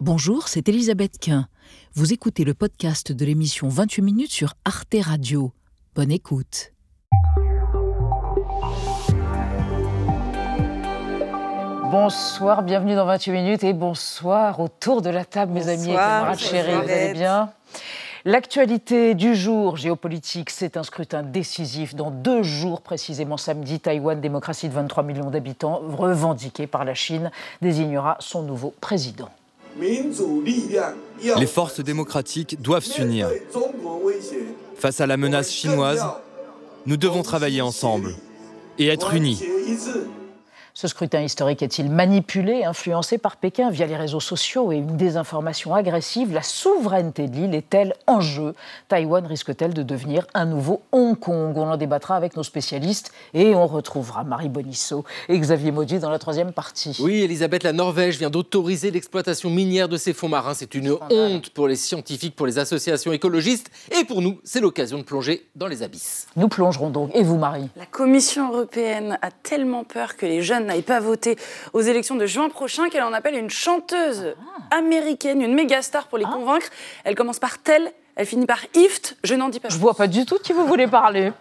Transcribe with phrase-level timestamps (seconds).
[0.00, 1.48] Bonjour, c'est Elisabeth Quint.
[1.94, 5.52] Vous écoutez le podcast de l'émission 28 minutes sur Arte Radio.
[5.96, 6.72] Bonne écoute.
[11.90, 16.38] Bonsoir, bienvenue dans 28 minutes et bonsoir autour de la table, mes amis et camarades
[16.38, 16.74] chéris.
[16.74, 17.50] Vous allez bien?
[18.24, 21.96] L'actualité du jour géopolitique, c'est un scrutin décisif.
[21.96, 27.32] Dans deux jours, précisément samedi, Taïwan, démocratie de 23 millions d'habitants, revendiquée par la Chine,
[27.62, 29.30] désignera son nouveau président.
[29.80, 33.28] Les forces démocratiques doivent s'unir.
[34.76, 36.04] Face à la menace chinoise,
[36.86, 38.14] nous devons travailler ensemble
[38.78, 39.42] et être unis.
[40.80, 45.74] Ce scrutin historique est-il manipulé, influencé par Pékin via les réseaux sociaux et une désinformation
[45.74, 46.32] agressive?
[46.32, 48.54] La souveraineté de l'île est-elle en jeu?
[48.86, 51.58] Taïwan risque-t-elle de devenir un nouveau Hong Kong?
[51.58, 56.10] On en débattra avec nos spécialistes et on retrouvera Marie Bonisso et Xavier Maudy dans
[56.10, 56.96] la troisième partie.
[57.00, 60.54] Oui, Elisabeth, la Norvège vient d'autoriser l'exploitation minière de ses fonds marins.
[60.54, 63.68] C'est une honte pour les scientifiques, pour les associations écologistes
[64.00, 66.28] et pour nous, c'est l'occasion de plonger dans les abysses.
[66.36, 67.10] Nous plongerons donc.
[67.16, 67.68] Et vous, Marie?
[67.74, 71.36] La Commission européenne a tellement peur que les jeunes n'aille pas voter
[71.72, 74.34] aux élections de juin prochain qu'elle en appelle une chanteuse
[74.70, 74.76] ah.
[74.76, 76.32] américaine, une méga star pour les ah.
[76.32, 76.68] convaincre.
[77.04, 79.68] Elle commence par telle elle finit par IFT, je n'en dis pas.
[79.68, 81.32] Je vois pas du tout qui vous voulez parler.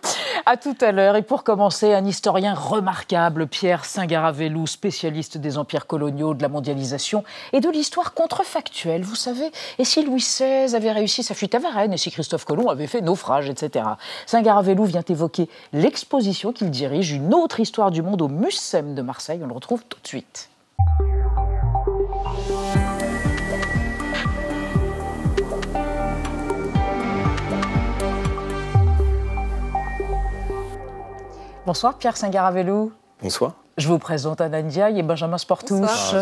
[0.45, 1.15] À tout à l'heure.
[1.15, 7.23] Et pour commencer, un historien remarquable, Pierre Singaravelou, spécialiste des empires coloniaux, de la mondialisation
[7.51, 9.01] et de l'histoire contrefactuelle.
[9.01, 12.45] Vous savez, et si Louis XVI avait réussi sa fuite à Varennes, et si Christophe
[12.45, 13.83] Colomb avait fait naufrage, etc.
[14.27, 19.39] Singaravelou vient évoquer l'exposition qu'il dirige, une autre histoire du monde au Mucem de Marseille.
[19.43, 20.51] On le retrouve tout de suite.
[31.67, 32.93] Bonsoir Pierre Singaravelou.
[33.21, 33.55] Bonsoir.
[33.77, 36.15] Je vous présente Anna Ndiaye et Benjamin Sportouche.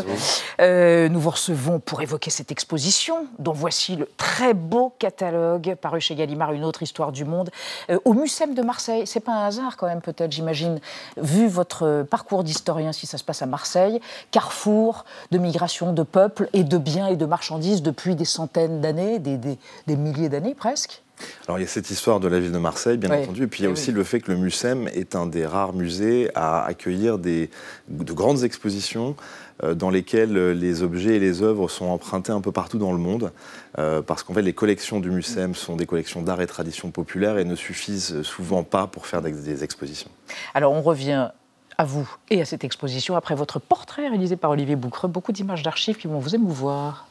[0.59, 6.01] Euh, nous vous recevons pour évoquer cette exposition, dont voici le très beau catalogue paru
[6.01, 7.51] chez Gallimard, Une autre histoire du monde,
[7.91, 9.05] euh, au Mucem de Marseille.
[9.05, 10.79] C'est pas un hasard quand même, peut-être, j'imagine,
[11.15, 16.49] vu votre parcours d'historien, si ça se passe à Marseille, carrefour de migration de peuples
[16.53, 21.03] et de biens et de marchandises depuis des centaines d'années, des milliers d'années presque.
[21.47, 23.61] Alors il y a cette histoire de la ville de Marseille, bien entendu, et puis
[23.61, 26.65] il y a aussi le fait que le Mucem est un des rares musées à
[26.65, 27.49] accueillir des,
[27.87, 29.15] de grandes expositions
[29.63, 32.97] euh, dans lesquelles les objets et les œuvres sont empruntés un peu partout dans le
[32.97, 33.31] monde,
[33.77, 37.37] euh, parce qu'en fait les collections du Mucem sont des collections d'art et tradition populaire
[37.37, 40.09] et ne suffisent souvent pas pour faire des, expositions.
[40.53, 41.29] Alors on revient
[41.77, 45.63] à vous et à cette exposition après votre portrait réalisé par Olivier Boucreux, beaucoup d'images
[45.63, 47.07] d'archives qui vont vous émouvoir.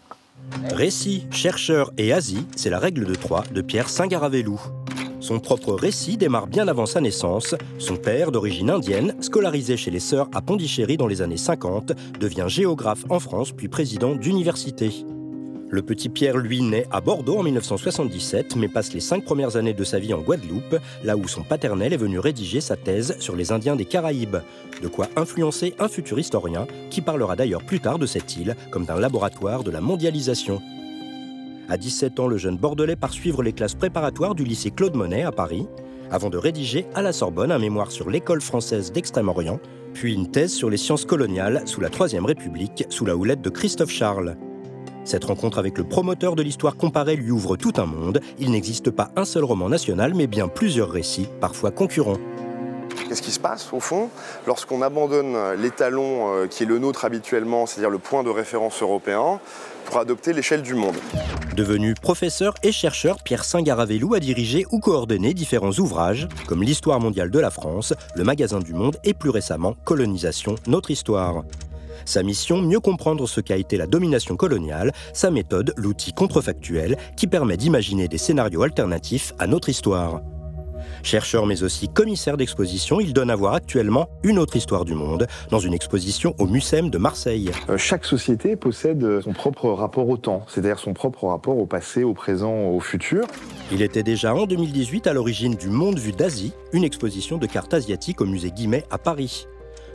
[0.73, 4.61] Récit, chercheur et Asie, c'est la règle de trois de Pierre Singaravelou.
[5.21, 7.55] Son propre récit démarre bien avant sa naissance.
[7.79, 12.47] Son père, d'origine indienne, scolarisé chez les sœurs à Pondichéry dans les années 50, devient
[12.47, 14.91] géographe en France puis président d'université.
[15.71, 19.73] Le petit Pierre, lui, naît à Bordeaux en 1977, mais passe les cinq premières années
[19.73, 23.35] de sa vie en Guadeloupe, là où son paternel est venu rédiger sa thèse sur
[23.35, 24.37] les Indiens des Caraïbes.
[24.83, 28.85] De quoi influencer un futur historien, qui parlera d'ailleurs plus tard de cette île comme
[28.85, 30.61] d'un laboratoire de la mondialisation.
[31.69, 35.23] À 17 ans, le jeune Bordelais part suivre les classes préparatoires du lycée Claude Monet
[35.23, 35.67] à Paris,
[36.11, 39.59] avant de rédiger à la Sorbonne un mémoire sur l'école française d'Extrême-Orient,
[39.95, 43.51] puis une thèse sur les sciences coloniales sous la Troisième République, sous la houlette de
[43.51, 44.37] Christophe Charles.
[45.05, 48.21] Cette rencontre avec le promoteur de l'histoire comparée lui ouvre tout un monde.
[48.39, 52.19] Il n'existe pas un seul roman national, mais bien plusieurs récits, parfois concurrents.
[53.09, 54.09] Qu'est-ce qui se passe au fond?
[54.47, 59.41] Lorsqu'on abandonne l'étalon euh, qui est le nôtre habituellement, c'est-à-dire le point de référence européen,
[59.85, 60.97] pour adopter l'échelle du monde
[61.55, 67.31] Devenu professeur et chercheur, Pierre Saint-Garavelou a dirigé ou coordonné différents ouvrages, comme l'Histoire mondiale
[67.31, 71.45] de la France, le Magasin du Monde et plus récemment Colonisation, notre histoire.
[72.05, 77.27] Sa mission, mieux comprendre ce qu'a été la domination coloniale, sa méthode, l'outil contrefactuel, qui
[77.27, 80.21] permet d'imaginer des scénarios alternatifs à notre histoire.
[81.03, 85.27] Chercheur mais aussi commissaire d'exposition, il donne à voir actuellement une autre histoire du monde
[85.51, 87.51] dans une exposition au Mucem de Marseille.
[87.69, 92.05] Euh, chaque société possède son propre rapport au temps, c'est-à-dire son propre rapport au passé,
[92.05, 93.27] au présent, au futur.
[93.73, 97.75] Il était déjà en 2018 à l'origine du Monde vu d'Asie, une exposition de cartes
[97.75, 99.47] asiatiques au musée Guimet à Paris.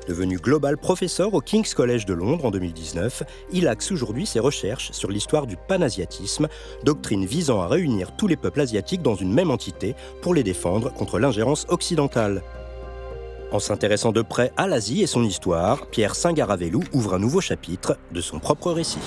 [0.10, 3.22] Devenu global professeur au King's College de Londres en 2019,
[3.54, 6.48] il axe aujourd'hui ses recherches sur l'histoire du panasiatisme,
[6.84, 10.92] doctrine visant à réunir tous les peuples asiatiques dans une même entité pour les défendre
[10.92, 12.42] contre l'ingérence occidentale.
[13.52, 17.96] En s'intéressant de près à l'Asie et son histoire, Pierre Singaravelou ouvre un nouveau chapitre
[18.12, 18.98] de son propre récit.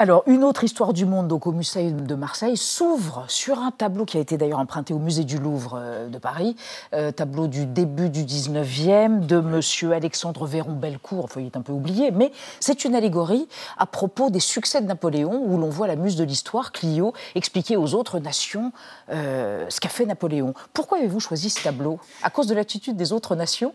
[0.00, 4.04] Alors, une autre histoire du monde donc, au Musée de Marseille s'ouvre sur un tableau
[4.04, 6.56] qui a été d'ailleurs emprunté au Musée du Louvre euh, de Paris,
[6.94, 11.72] euh, tableau du début du 19e de Monsieur Alexandre Véron-Belcourt, enfin il est un peu
[11.72, 13.46] oublié, mais c'est une allégorie
[13.78, 17.76] à propos des succès de Napoléon où l'on voit la muse de l'histoire, Clio, expliquer
[17.76, 18.72] aux autres nations
[19.10, 20.54] euh, ce qu'a fait Napoléon.
[20.72, 22.00] Pourquoi avez-vous choisi ce tableau?
[22.24, 23.72] À cause de l'attitude des autres nations?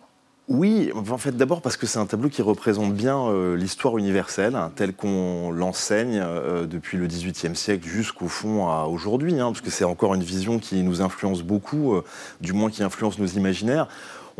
[0.50, 4.56] Oui, en fait d'abord parce que c'est un tableau qui représente bien euh, l'histoire universelle,
[4.56, 9.62] hein, telle qu'on l'enseigne euh, depuis le XVIIIe siècle jusqu'au fond à aujourd'hui, hein, parce
[9.62, 12.04] que c'est encore une vision qui nous influence beaucoup, euh,
[12.42, 13.88] du moins qui influence nos imaginaires.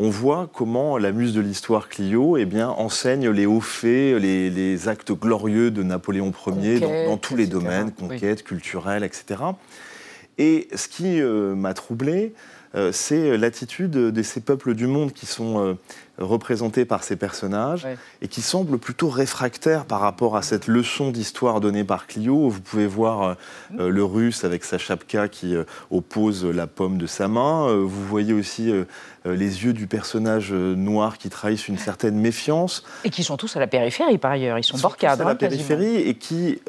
[0.00, 4.88] On voit comment la muse de l'histoire Clio eh bien, enseigne les hauts faits, les,
[4.88, 9.42] actes glorieux de Napoléon Ier dans, tous les domaines, conquête, culturelle, etc.
[10.38, 12.32] Et ce qui m'a troublé,
[12.92, 15.74] c'est l'attitude de ces peuples du monde qui sont euh,
[16.18, 17.86] représentés par ces personnages
[18.22, 22.48] et qui semblent plutôt réfractaires par rapport à cette leçon d'histoire donnée par Clio.
[22.48, 23.36] Vous pouvez voir
[23.78, 25.56] euh, le russe avec sa chapka qui
[25.90, 27.74] oppose la pomme de sa main.
[27.74, 28.72] vous voyez aussi
[29.24, 32.84] les yeux du personnage noir qui trahissent une certaine méfiance.
[33.04, 35.34] Et qui sont tous à la périphérie par ailleurs, ils sont, ils sont à la
[35.34, 36.60] périphérie et qui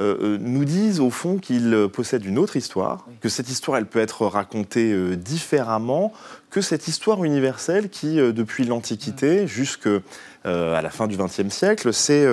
[0.00, 3.84] euh, euh, nous disent au fond qu'ils possèdent une autre histoire, que cette histoire elle
[3.84, 6.12] peut être racontée euh, différemment
[6.48, 10.00] que cette histoire universelle qui, depuis l'Antiquité jusqu'à
[10.44, 12.26] la fin du XXe siècle, s'est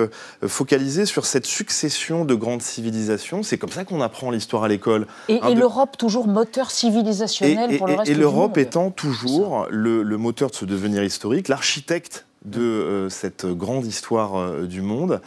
[0.44, 3.44] focalisée sur cette succession de grandes civilisations.
[3.44, 5.06] C'est comme ça qu'on apprend l'histoire à l'école.
[5.28, 10.50] Et, l'Europe toujours moteur civilisationnel pour le reste et, l'Europe étant toujours le, le, moteur
[10.50, 15.20] de ce devenir historique, l'architecte de cette grande histoire du monde.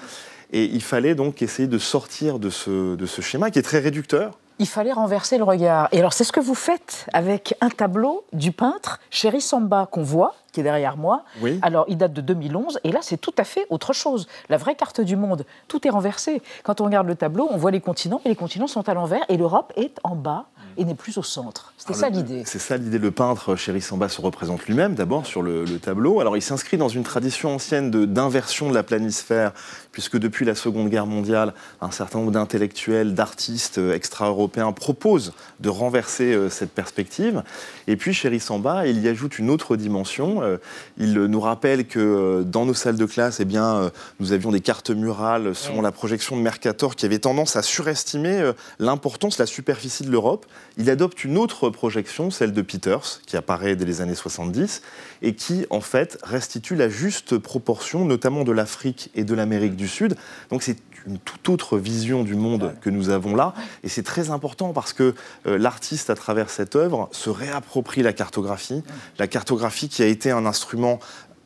[0.51, 3.79] Et il fallait donc essayer de sortir de ce, de ce schéma qui est très
[3.79, 4.37] réducteur.
[4.59, 5.89] Il fallait renverser le regard.
[5.91, 10.03] Et alors, c'est ce que vous faites avec un tableau du peintre Chéri Samba qu'on
[10.03, 11.23] voit, qui est derrière moi.
[11.41, 11.57] Oui.
[11.63, 14.27] Alors, il date de 2011, et là, c'est tout à fait autre chose.
[14.49, 16.43] La vraie carte du monde, tout est renversé.
[16.63, 19.25] Quand on regarde le tableau, on voit les continents, mais les continents sont à l'envers,
[19.29, 20.45] et l'Europe est en bas
[20.77, 21.73] et n'est plus au centre.
[21.77, 22.43] C'était ça l'idée.
[22.45, 22.99] C'est ça l'idée.
[22.99, 26.19] Le peintre Chéri Samba se représente lui-même d'abord sur le, tableau.
[26.19, 29.51] Alors il s'inscrit dans une tradition ancienne d'inversion de, la planisphère,
[29.91, 35.69] puisque depuis la Seconde Guerre mondiale, un certain nombre d'intellectuels, d'artistes euh, extra-européens proposent de
[35.69, 37.43] renverser euh, cette perspective.
[37.87, 40.43] Et puis Chéri Samba, il y ajoute une autre dimension.
[40.43, 40.57] Euh,
[40.97, 44.91] il nous rappelle que dans nos salles de classe, eh bien, nous avions des cartes
[44.91, 50.11] murales selon la projection de Mercator qui avait tendance à surestimer l'importance, la superficie de
[50.11, 50.45] l'Europe
[50.77, 54.81] il adopte une autre projection, celle de Peters, qui apparaît dès les années 70,
[55.21, 59.87] et qui, en fait, restitue la juste proportion, notamment de l'Afrique et de l'Amérique du
[59.87, 60.15] Sud.
[60.49, 60.77] Donc c'est
[61.07, 63.53] une toute autre vision du monde que nous avons là.
[63.83, 65.15] Et c'est très important parce que
[65.47, 68.83] euh, l'artiste, à travers cette œuvre, se réapproprie la cartographie.
[69.17, 70.99] La cartographie qui a été un instrument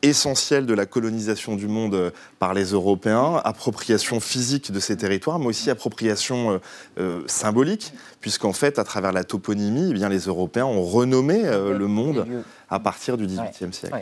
[0.10, 5.40] essentiel de la colonisation du monde euh, par les Européens, appropriation physique de ces territoires,
[5.40, 6.58] mais aussi appropriation euh,
[7.00, 11.88] euh, symbolique, puisqu'en fait, à travers la toponymie, eh bien, les Européens ont renommé le
[11.88, 12.26] monde
[12.70, 13.96] à partir du XVIIIe siècle.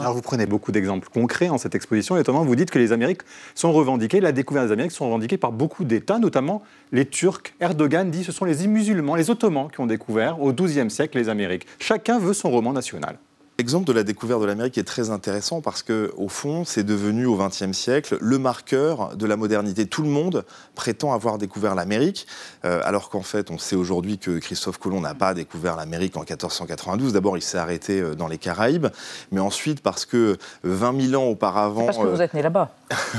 [0.00, 2.92] Alors vous prenez beaucoup d'exemples concrets en cette exposition, et notamment vous dites que les
[2.92, 3.22] Amériques
[3.54, 6.62] sont revendiquées, la découverte des Amériques sont revendiquées par beaucoup d'États, notamment
[6.92, 7.54] les Turcs.
[7.60, 11.18] Erdogan dit que ce sont les musulmans, les Ottomans qui ont découvert au XIIe siècle
[11.18, 11.66] les Amériques.
[11.78, 13.18] Chacun veut son roman national.
[13.58, 17.24] L'exemple de la découverte de l'Amérique est très intéressant parce que, au fond, c'est devenu
[17.24, 19.86] au XXe siècle le marqueur de la modernité.
[19.86, 20.44] Tout le monde
[20.74, 22.26] prétend avoir découvert l'Amérique,
[22.66, 26.20] euh, alors qu'en fait, on sait aujourd'hui que Christophe Colomb n'a pas découvert l'Amérique en
[26.20, 27.14] 1492.
[27.14, 28.88] D'abord, il s'est arrêté euh, dans les Caraïbes,
[29.32, 31.86] mais ensuite parce que 20 000 ans auparavant.
[31.86, 32.72] Parce que vous êtes né là-bas.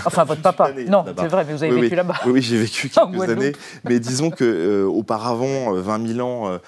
[0.05, 0.71] Enfin, votre papa.
[0.87, 2.15] non, c'est vrai, mais vous avez vécu là-bas.
[2.27, 3.53] Oui, j'ai vécu quelques années.
[3.85, 6.59] Mais disons que euh, auparavant, 20 000 ans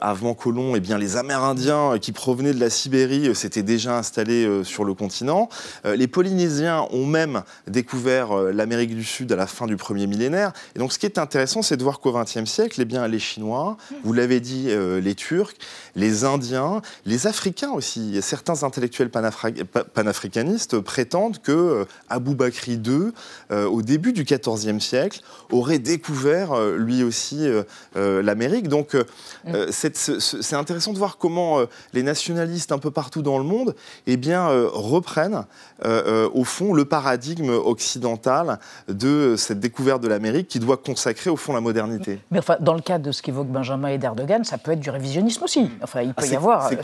[0.00, 4.44] avant Colomb, eh bien, les Amérindiens qui provenaient de la Sibérie euh, s'était déjà installé
[4.44, 5.48] euh, sur le continent.
[5.84, 10.52] Euh, les Polynésiens ont même découvert l'Amérique du Sud à la fin du premier millénaire.
[10.74, 13.18] Et donc, ce qui est intéressant, c'est de voir qu'au XXe siècle, eh bien, les
[13.18, 14.68] Chinois, vous l'avez dit,
[15.02, 15.54] les Turcs,
[15.96, 23.12] les Indiens, les Africains aussi, certains intellectuels panafricanistes prétendent que Abou Bakri II,
[23.50, 27.46] au début du XIVe siècle, aurait découvert lui aussi
[27.94, 28.68] l'Amérique.
[28.68, 29.66] Donc, mm.
[29.70, 31.60] c'est intéressant de voir comment
[31.92, 33.74] les nationalistes un peu partout dans le monde,
[34.06, 35.46] eh bien, euh, reprennent
[35.86, 41.30] euh, euh, au fond le paradigme occidental de cette découverte de l'Amérique qui doit consacrer
[41.30, 42.20] au fond la modernité.
[42.30, 44.90] Mais enfin, dans le cas de ce qu'évoque Benjamin et d'Erdogan, ça peut être du
[44.90, 45.70] révisionnisme aussi.
[45.82, 46.68] Enfin, il peut y avoir.
[46.68, 46.82] dans,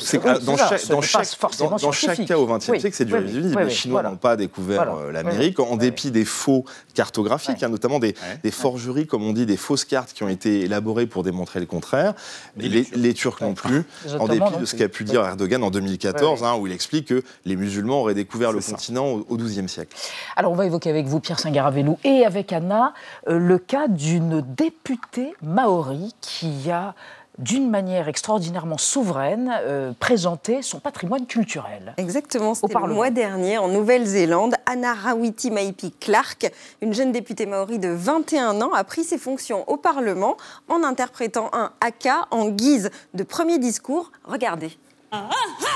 [0.56, 3.60] chaque, dans, chaque, cas au XXe siècle, c'est du révisionnisme.
[3.60, 8.14] les Chinois n'ont pas découvert l'Amérique en dépit des faux cartographiques, hein, notamment des,
[8.50, 12.14] forgeries, comme on dit, des fausses cartes qui ont été élaborées pour démontrer le contraire.
[12.56, 13.84] Les, les, Turcs non plus,
[14.18, 17.08] en dépit de ce qu'a pu dire Erdogan en 2004 XIV, hein, où il explique
[17.08, 19.96] que les musulmans auraient découvert le continent au XIIe siècle.
[20.36, 22.94] Alors on va évoquer avec vous, Pierre Singaravelou, et avec Anna,
[23.28, 26.94] euh, le cas d'une députée maori qui a
[27.38, 31.94] d'une manière extraordinairement souveraine, euh, présenter son patrimoine culturel.
[31.98, 34.54] Exactement, c'était le mois dernier en Nouvelle-Zélande.
[34.64, 39.68] Anna Rawiti Maipi Clark, une jeune députée maori de 21 ans, a pris ses fonctions
[39.68, 40.36] au Parlement
[40.68, 44.12] en interprétant un haka en guise de premier discours.
[44.24, 44.70] Regardez.
[45.12, 45.66] Ah, ah,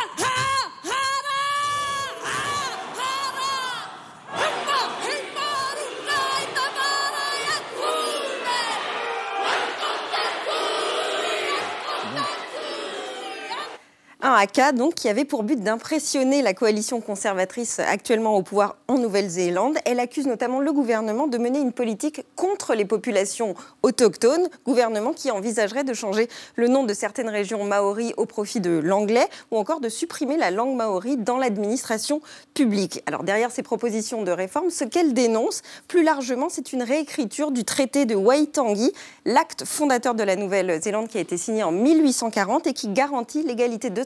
[14.35, 19.79] haka donc qui avait pour but d'impressionner la coalition conservatrice actuellement au pouvoir en Nouvelle-Zélande.
[19.85, 25.31] Elle accuse notamment le gouvernement de mener une politique contre les populations autochtones, gouvernement qui
[25.31, 29.81] envisagerait de changer le nom de certaines régions maoris au profit de l'anglais ou encore
[29.81, 32.21] de supprimer la langue maori dans l'administration
[32.55, 33.03] publique.
[33.07, 37.65] Alors derrière ces propositions de réforme, ce qu'elle dénonce plus largement, c'est une réécriture du
[37.65, 38.93] traité de Waitangi,
[39.25, 43.91] l'acte fondateur de la Nouvelle-Zélande qui a été signé en 1840 et qui garantit l'égalité
[43.91, 44.03] de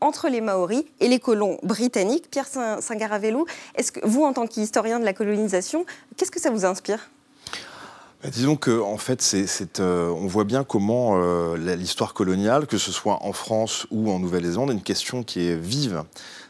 [0.00, 2.30] entre les Maoris et les colons britanniques.
[2.30, 2.46] Pierre
[2.80, 5.84] Singaravello, est-ce que vous, en tant qu'historien de la colonisation,
[6.16, 7.10] qu'est-ce que ça vous inspire?
[8.22, 9.24] Bah, disons que en fait,
[9.78, 14.18] euh, on voit bien comment euh, l'histoire coloniale, que ce soit en France ou en
[14.18, 16.02] Nouvelle-Zélande, est une question qui est vive.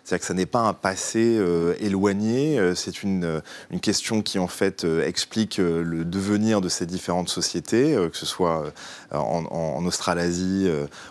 [0.08, 4.22] C'est-à-dire que ça n'est pas un passé euh, éloigné, euh, c'est une, euh, une, question
[4.22, 8.72] qui en fait explique le devenir de ces différentes sociétés, que ce soit
[9.12, 10.68] en, Australasie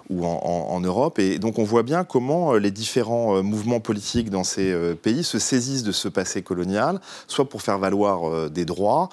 [0.10, 1.20] ou en, en, Europe.
[1.20, 5.84] Et donc on voit bien comment les différents mouvements politiques dans ces pays se saisissent
[5.84, 9.10] de ce passé colonial, soit pour faire valoir des droits,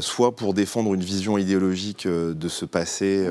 [0.00, 3.28] soit pour défendre une vision idéologique de ce passé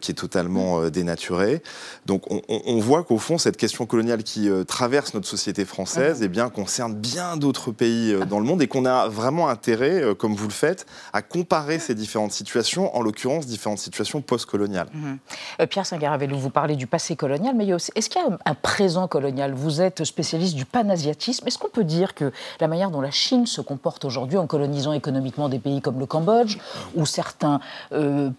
[0.00, 1.62] qui est totalement dénaturé.
[2.06, 6.28] Donc on, on voit qu'au fond, cette question coloniale qui traverse notre société française eh
[6.28, 10.14] bien, concerne bien d'autres pays euh, dans le monde et qu'on a vraiment intérêt, euh,
[10.14, 14.88] comme vous le faites, à comparer ces différentes situations, en l'occurrence différentes situations post-coloniales.
[14.92, 15.18] Mhm.
[15.60, 19.08] Euh, Pierre Singaravelou, vous parlez du passé colonial, mais est-ce qu'il y a un présent
[19.08, 19.54] colonial?
[19.54, 21.46] Vous êtes spécialiste du panasiatisme.
[21.46, 24.92] Est-ce qu'on peut dire que la manière dont la Chine se comporte aujourd'hui en colonisant
[24.92, 26.58] économiquement des pays comme le Cambodge
[26.94, 27.60] ou certains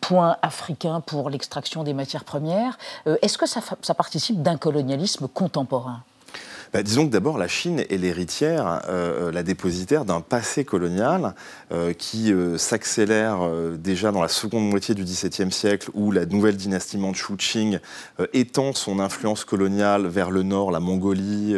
[0.01, 2.77] points africains pour l'extraction des matières premières,
[3.21, 6.03] est-ce que ça, ça participe d'un colonialisme contemporain?
[6.73, 11.35] Bah, disons que d'abord, la Chine est l'héritière, euh, la dépositaire d'un passé colonial
[11.71, 16.57] euh, qui euh, s'accélère déjà dans la seconde moitié du XVIIe siècle, où la nouvelle
[16.57, 17.79] dynastie Manchu Qing
[18.33, 21.55] étend son influence coloniale vers le nord, la Mongolie,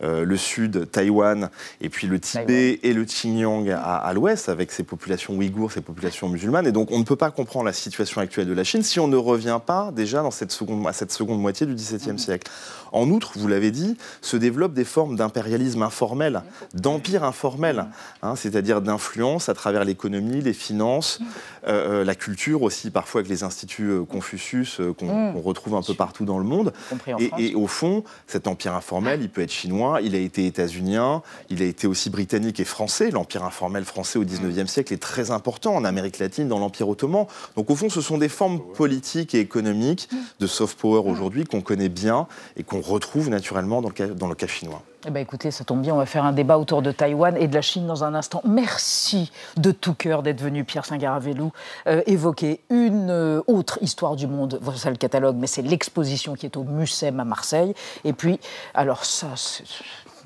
[0.00, 5.34] le sud, Taïwan, et puis le Tibet et le Xinjiang à, l'ouest, avec ses populations
[5.34, 6.66] ouïghours, ses populations musulmanes.
[6.66, 9.08] Et donc, on ne peut pas comprendre la situation actuelle de la Chine si on
[9.08, 12.18] ne revient pas déjà dans cette seconde, à cette seconde moitié du XVIIe mmh.
[12.18, 12.50] siècle.
[12.92, 17.88] En outre, vous l'avez dit, se développent des formes d'impérialisme informel, d'empire informel,
[18.22, 21.20] hein, c'est-à-dire d'influence à travers l'économie, les finances,
[21.68, 25.92] euh, euh, la culture aussi, parfois avec les instituts euh, Confucius qu'on retrouve un peu
[25.92, 26.72] partout dans le monde.
[27.38, 31.20] Et, au fond, cet empire informel, il peut être chinois, il a été états-unien,
[31.50, 33.10] il a été aussi britannique et français.
[33.10, 37.26] L'empire informel français au 19e siècle est très important en Amérique latine, dans l'empire ottoman.
[37.56, 40.08] Donc au fond, ce sont des formes politiques et économiques
[40.40, 44.34] de soft power aujourd'hui qu'on connaît bien et qu'on retrouve naturellement dans le dans le
[44.34, 44.82] cas chinois.
[45.06, 47.46] Eh bien, écoutez, ça tombe bien, on va faire un débat autour de Taïwan et
[47.46, 48.42] de la Chine dans un instant.
[48.44, 51.52] Merci de tout cœur d'être venu, Pierre Singaravelou,
[51.86, 54.58] euh, évoquer une euh, autre histoire du monde.
[54.60, 57.72] Voilà le catalogue, mais c'est l'exposition qui est au Mucem à Marseille.
[58.04, 58.40] Et puis,
[58.74, 59.28] alors ça,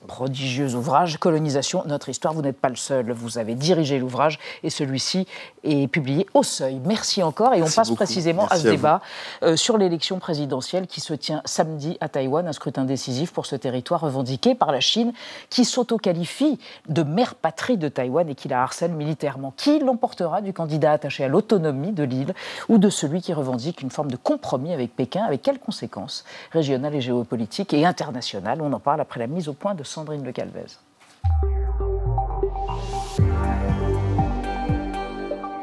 [0.06, 2.34] prodigieux ouvrage, Colonisation, notre histoire.
[2.34, 5.26] Vous n'êtes pas le seul, vous avez dirigé l'ouvrage et celui-ci
[5.64, 6.80] est publié au seuil.
[6.84, 9.00] Merci encore et on passe précisément à ce débat
[9.42, 13.56] euh, sur l'élection présidentielle qui se tient samedi à Taïwan, un scrutin décisif pour ce
[13.56, 15.12] territoire revendiqué par la Chine
[15.48, 19.52] qui s'auto-qualifie de mère patrie de Taïwan et qui la harcèle militairement.
[19.56, 22.34] Qui l'emportera du candidat attaché à l'autonomie de l'île
[22.68, 25.24] ou de celui qui revendique une forme de compromis avec Pékin?
[25.24, 28.60] Avec quelles conséquences régionales et géopolitiques et internationales?
[28.62, 30.66] On en parle après la mise au point de Sandrine Le Calvez.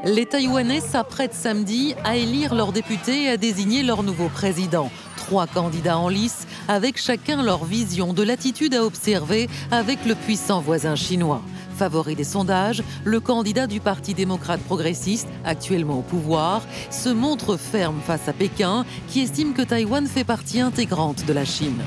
[0.04, 4.92] Les Taïwanais s'apprêtent samedi à élire leurs députés et à désigner leur nouveau président.
[5.16, 10.60] Trois candidats en lice, avec chacun leur vision de l'attitude à observer avec le puissant
[10.60, 11.42] voisin chinois.
[11.78, 18.02] Favori des sondages, le candidat du Parti démocrate progressiste, actuellement au pouvoir, se montre ferme
[18.06, 21.82] face à Pékin, qui estime que Taïwan fait partie intégrante de la Chine.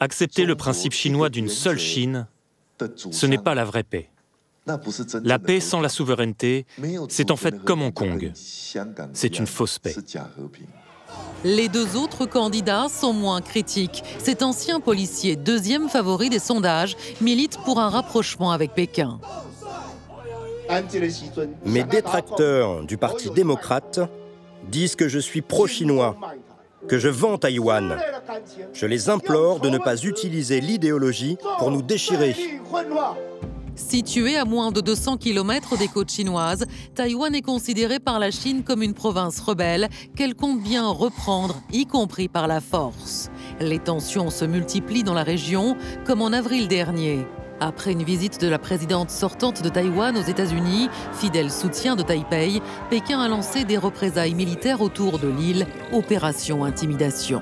[0.00, 2.26] Accepter le principe chinois d'une seule Chine,
[3.10, 4.10] ce n'est pas la vraie paix.
[5.22, 6.66] La paix sans la souveraineté,
[7.08, 8.32] c'est en fait comme Hong Kong.
[9.12, 9.94] C'est une fausse paix.
[11.44, 14.02] Les deux autres candidats sont moins critiques.
[14.18, 19.20] Cet ancien policier, deuxième favori des sondages, milite pour un rapprochement avec Pékin.
[21.64, 24.00] Mes détracteurs du Parti démocrate
[24.68, 26.16] disent que je suis pro-chinois,
[26.88, 27.96] que je vends Taïwan.
[28.72, 32.34] Je les implore de ne pas utiliser l'idéologie pour nous déchirer.
[33.76, 36.64] Située à moins de 200 km des côtes chinoises,
[36.94, 41.84] Taïwan est considérée par la Chine comme une province rebelle qu'elle compte bien reprendre, y
[41.84, 43.30] compris par la force.
[43.60, 47.26] Les tensions se multiplient dans la région, comme en avril dernier.
[47.60, 52.60] Après une visite de la présidente sortante de Taïwan aux États-Unis, fidèle soutien de Taipei,
[52.90, 57.40] Pékin a lancé des représailles militaires autour de l'île, opération intimidation.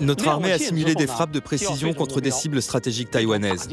[0.00, 3.68] Notre armée a simulé des frappes de précision contre des cibles stratégiques taïwanaises.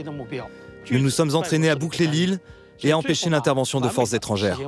[0.91, 2.39] Nous nous sommes entraînés à boucler l'île
[2.83, 4.59] et à empêcher l'intervention de forces étrangères.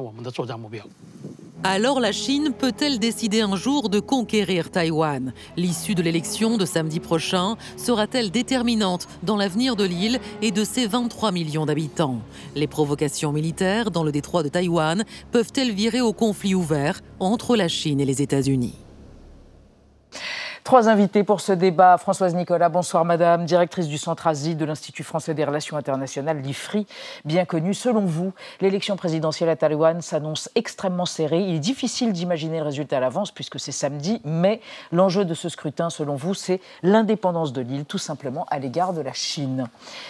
[1.64, 5.34] Alors la Chine peut-elle décider un jour de conquérir Taïwan?
[5.58, 10.86] L'issue de l'élection de samedi prochain sera-t-elle déterminante dans l'avenir de l'île et de ses
[10.86, 12.22] 23 millions d'habitants?
[12.56, 17.68] Les provocations militaires dans le détroit de Taïwan peuvent-elles virer au conflit ouvert entre la
[17.68, 18.76] Chine et les États-Unis?
[20.68, 21.98] Trois invités pour ce débat.
[21.98, 26.86] Françoise Nicolas, bonsoir madame, directrice du Centre Asie de l'Institut français des relations internationales, l'IFRI,
[27.24, 27.74] bien connu.
[27.74, 31.40] Selon vous, l'élection présidentielle à Taïwan s'annonce extrêmement serrée.
[31.40, 34.60] Il est difficile d'imaginer le résultat à l'avance puisque c'est samedi, mais
[34.92, 39.00] l'enjeu de ce scrutin, selon vous, c'est l'indépendance de l'île, tout simplement à l'égard de
[39.00, 39.70] la Chine.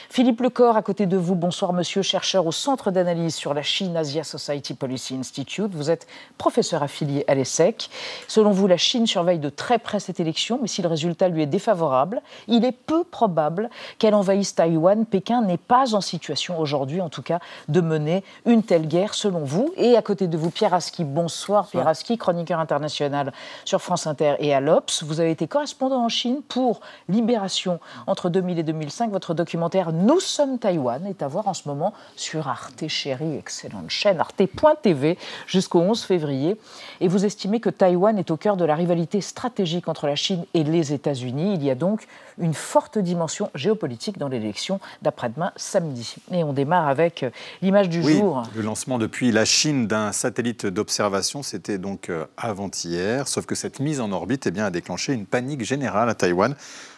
[0.09, 3.95] Philippe Lecor, à côté de vous, bonsoir monsieur, chercheur au Centre d'analyse sur la Chine
[3.95, 5.75] Asia Society Policy Institute.
[5.75, 6.07] Vous êtes
[6.39, 7.91] professeur affilié à l'ESSEC.
[8.27, 11.41] Selon vous, la Chine surveille de très près cette élection mais si le résultat lui
[11.41, 15.05] est défavorable, il est peu probable qu'elle envahisse Taïwan.
[15.05, 19.39] Pékin n'est pas en situation aujourd'hui, en tout cas, de mener une telle guerre, selon
[19.39, 19.73] vous.
[19.75, 21.03] Et à côté de vous, Pierre Aski.
[21.03, 23.33] Bonsoir, Pierre Aski, chroniqueur international
[23.65, 25.03] sur France Inter et à l'Obs.
[25.03, 29.11] Vous avez été correspondant en Chine pour Libération entre 2000 et 2005.
[29.11, 33.89] Votre documentaire Nous sommes Taïwan est à voir en ce moment sur Arte Chérie, excellente
[33.89, 36.57] chaîne, arte.tv, jusqu'au 11 février.
[37.01, 40.36] Et vous estimez que Taïwan est au cœur de la rivalité stratégique entre la Chine
[40.53, 41.55] et les États-Unis.
[41.55, 42.07] Il y a donc
[42.39, 46.15] une forte dimension géopolitique dans l'élection d'après-demain samedi.
[46.31, 47.29] Et on démarre avec euh,
[47.61, 48.43] l'image du oui, jour.
[48.55, 53.27] Le lancement depuis la Chine d'un satellite d'observation, c'était donc euh, avant-hier.
[53.27, 56.55] Sauf que cette mise en orbite eh bien, a déclenché une panique générale à Taïwan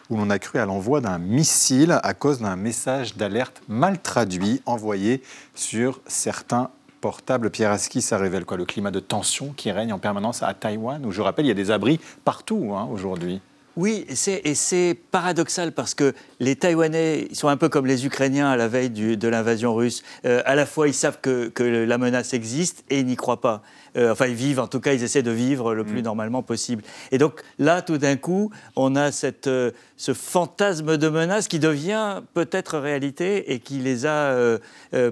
[0.10, 4.62] où l'on a cru à l'envoi d'un missile à cause d'un message d'alerte mal traduit
[4.66, 5.22] envoyé
[5.54, 6.72] sur certains
[7.02, 7.50] portables.
[7.50, 11.06] Pierre Aski, ça révèle quoi Le climat de tension qui règne en permanence à Taïwan,
[11.06, 13.42] où je rappelle, il y a des abris partout hein, aujourd'hui.
[13.76, 18.58] Oui, et c'est paradoxal parce que les Taïwanais sont un peu comme les Ukrainiens à
[18.58, 20.04] la veille de l'invasion russe.
[20.26, 23.40] Euh, à la fois, ils savent que, que, la menace existe et ils n'y croient
[23.40, 23.62] pas.
[23.98, 26.06] Euh, enfin, ils vivent, en tout cas, ils essaient de vivre le plus mm.
[26.06, 26.84] normalement possible.
[27.12, 31.60] Et donc là, tout d'un coup, on a cette, euh, ce fantasme de menace qui
[31.60, 34.60] devient peut-être réalité et qui les a euh,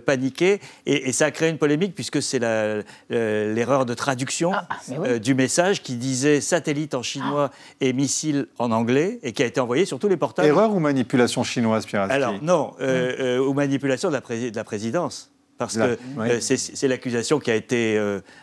[0.06, 0.60] paniqués.
[0.86, 5.82] Et, ça a créé une polémique puisque c'est l'erreur de traduction ah, ah, du message
[5.82, 7.50] qui disait satellite en chinois
[7.82, 10.48] et missile en anglais et qui a été envoyé sur tous les portables.
[10.48, 13.40] Erreur ou manipulation chinoise, Pierre Alors non, mm.
[13.40, 15.32] ou manipulation de la, de la présidence.
[15.58, 15.98] Parce que
[16.40, 18.00] c'est l'accusation qui a été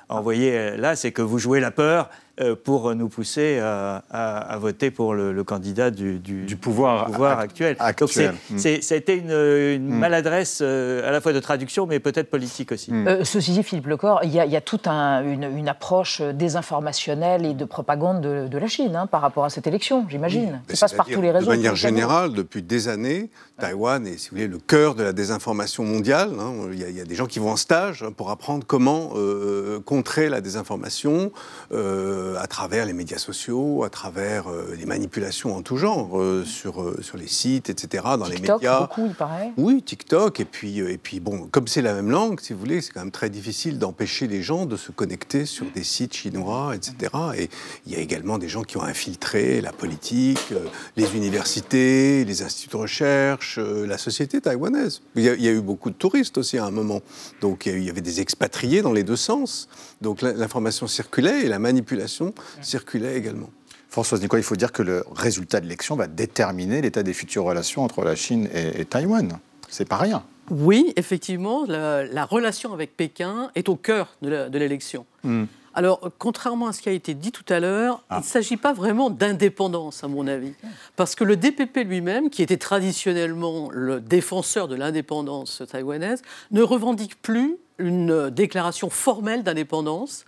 [0.09, 2.24] envoyée là, c'est que vous jouez la peur euh,
[2.65, 7.77] pour nous pousser à, voter pour le, candidat du, pouvoir, actuel.
[7.99, 8.59] Donc mm.
[8.59, 9.99] ça a été une, mm.
[9.99, 12.93] maladresse euh, à la fois de traduction, mais peut-être politique aussi.
[12.93, 13.09] Mm.
[13.09, 18.21] Euh, ceci dit, Philippe Lecor, il y, a, toute une, approche désinformationnelle et de propagande
[18.21, 20.61] de, la Chine hein, par rapport à cette élection, j'imagine.
[20.69, 21.51] ça passe par tous les réseaux.
[21.51, 25.13] De manière générale, depuis des années, Taïwan est, si vous voulez, le cœur de la
[25.13, 26.31] désinformation mondiale.
[26.39, 26.53] Hein.
[26.73, 29.13] Il, y a, des gens qui vont en stage pour apprendre comment
[29.85, 31.33] contrer la désinformation.
[32.25, 36.45] Euh, à travers les médias sociaux, à travers euh, les manipulations en tout genre, euh,
[36.45, 38.81] sur, sur les sites, etc., dans les médias.
[38.81, 39.53] beaucoup, il paraît.
[39.57, 40.41] Oui, TikTok.
[40.41, 43.01] Et puis, et puis bon, comme c'est la même langue, si vous voulez, c'est quand
[43.01, 47.13] même très difficile d'empêcher les gens de se connecter sur des sites chinois, etc.
[47.37, 47.51] Et
[47.87, 50.53] il y a également des gens qui ont infiltré la politique,
[50.97, 55.03] les universités, les instituts de recherche, la société taïwanaise.
[55.17, 57.01] Il y, a, il y, a, eu beaucoup de touristes aussi à un moment.
[57.41, 59.69] Donc il y avait des expatriés dans les deux sens.
[60.01, 62.14] Donc l'information circulait et la manipulation
[62.63, 63.51] circulait également.
[63.89, 67.45] Françoise Nicolas, il faut dire que le résultat de l'élection va déterminer l'état des futures
[67.45, 69.39] relations entre la Chine et, Taïwan.
[69.69, 70.25] C'est pas rien.
[70.51, 75.07] Oui, effectivement, la, relation avec Pékin est au cœur de l'élection.
[75.23, 75.45] Hmm.
[75.75, 78.23] Alors, contrairement à ce qui a été dit tout à l'heure, il ne ah.
[78.23, 80.55] s'agit pas vraiment d'indépendance, à mon avis.
[80.95, 86.23] Parce que le DPP lui-même, qui était traditionnellement le défenseur de l'indépendance taïwanaise,
[86.53, 90.25] ne revendique plus une déclaration formelle d'indépendance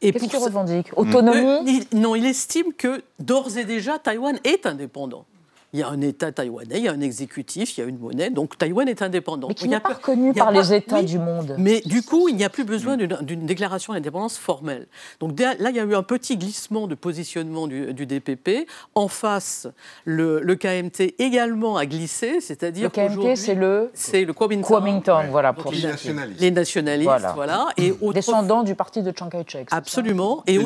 [0.00, 0.88] Qu'est-ce qu'il revendique?
[0.96, 1.80] Autonomie?
[1.80, 5.24] Euh, Non, il estime que d'ores et déjà, Taïwan est indépendant.
[5.76, 7.98] Il y a un État taïwanais, il y a un exécutif, il y a une
[7.98, 9.48] monnaie, donc Taïwan est indépendant.
[9.48, 11.54] Mais qui n'est pas reconnu par les États du monde.
[11.58, 14.86] Mais du coup, il n'y a plus besoin d'une déclaration d'indépendance formelle.
[15.20, 18.66] Donc là, il y a eu un petit glissement de positionnement du, DPP.
[18.94, 19.68] En face,
[20.06, 24.66] le, KMT également a glissé, c'est-à-dire Le KMT, c'est le C'est le Kuomintang.
[24.66, 25.52] Kuomintang, voilà.
[25.52, 26.40] Pour les nationalistes.
[26.40, 27.66] Les nationalistes, voilà.
[27.76, 29.68] Et Descendants du parti de Chiang Kai-shek.
[29.72, 30.42] Absolument.
[30.46, 30.58] Et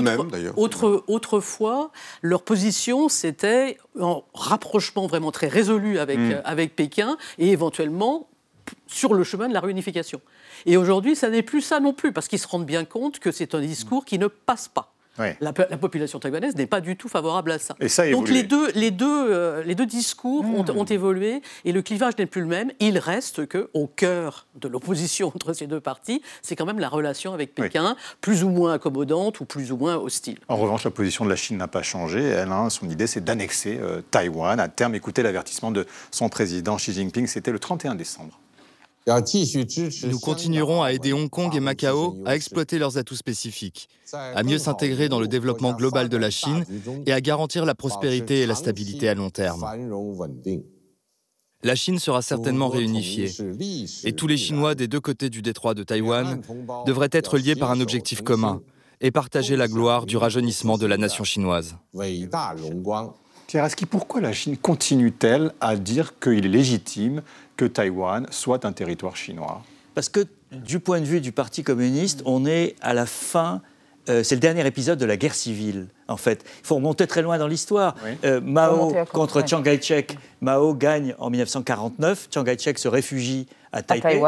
[0.54, 1.90] autre, autrefois,
[2.22, 6.32] leur position, c'était en rapprochement vraiment très résolu avec, mm.
[6.32, 8.28] euh, avec Pékin et éventuellement
[8.86, 10.20] sur le chemin de la réunification.
[10.66, 13.32] Et aujourd'hui, ça n'est plus ça non plus, parce qu'ils se rendent bien compte que
[13.32, 14.92] c'est un discours qui ne passe pas.
[15.40, 17.74] La, population taïwanaise n'est pas du tout favorable à ça.
[17.80, 20.78] Et ça Donc les deux, les, deux, euh, les deux discours ont, hmm.
[20.78, 22.70] ont, évolué et le clivage n'est plus le même.
[22.80, 27.34] Il reste qu'au cœur de l'opposition entre ces deux partis, c'est quand même la relation
[27.34, 30.38] avec Pékin, plus ou moins accommodante ou plus ou moins hostile.
[30.48, 32.22] En revanche, la position de la Chine n'a pas changé.
[32.22, 34.58] Elle, hein, son idée, c'est d'annexer euh, Taïwan.
[34.58, 38.39] À terme, écoutez l'avertissement de son président Xi Jinping, c'était le 31 décembre.
[40.04, 44.58] Nous continuerons à aider Hong Kong et Macao à exploiter leurs atouts spécifiques, à mieux
[44.58, 46.64] s'intégrer dans le développement global de la Chine
[47.06, 49.64] et à garantir la prospérité et la stabilité à long terme.
[51.62, 53.30] La Chine sera certainement réunifiée.
[54.04, 56.40] et tous les Chinois des deux côtés du détroit de Taïwan
[56.86, 58.62] devraient être liés par un objectif commun
[59.00, 61.76] et partager la gloire du rajeunissement de la nation chinoise.
[63.50, 67.20] Pierre pourquoi la Chine continue-t-elle à dire qu'il est légitime
[67.60, 69.62] que Taïwan soit un territoire chinois
[69.94, 70.20] Parce que
[70.50, 73.60] du point de vue du Parti communiste, on est à la fin
[74.08, 76.42] euh, c'est le dernier épisode de la guerre civile, en fait.
[76.62, 77.94] Il faut remonter très loin dans l'histoire.
[78.24, 80.16] Euh, Mao contre Chiang Kai-shek.
[80.40, 82.28] Mao gagne en 1949.
[82.32, 84.22] Chiang Kai-shek se réfugie à Taipei.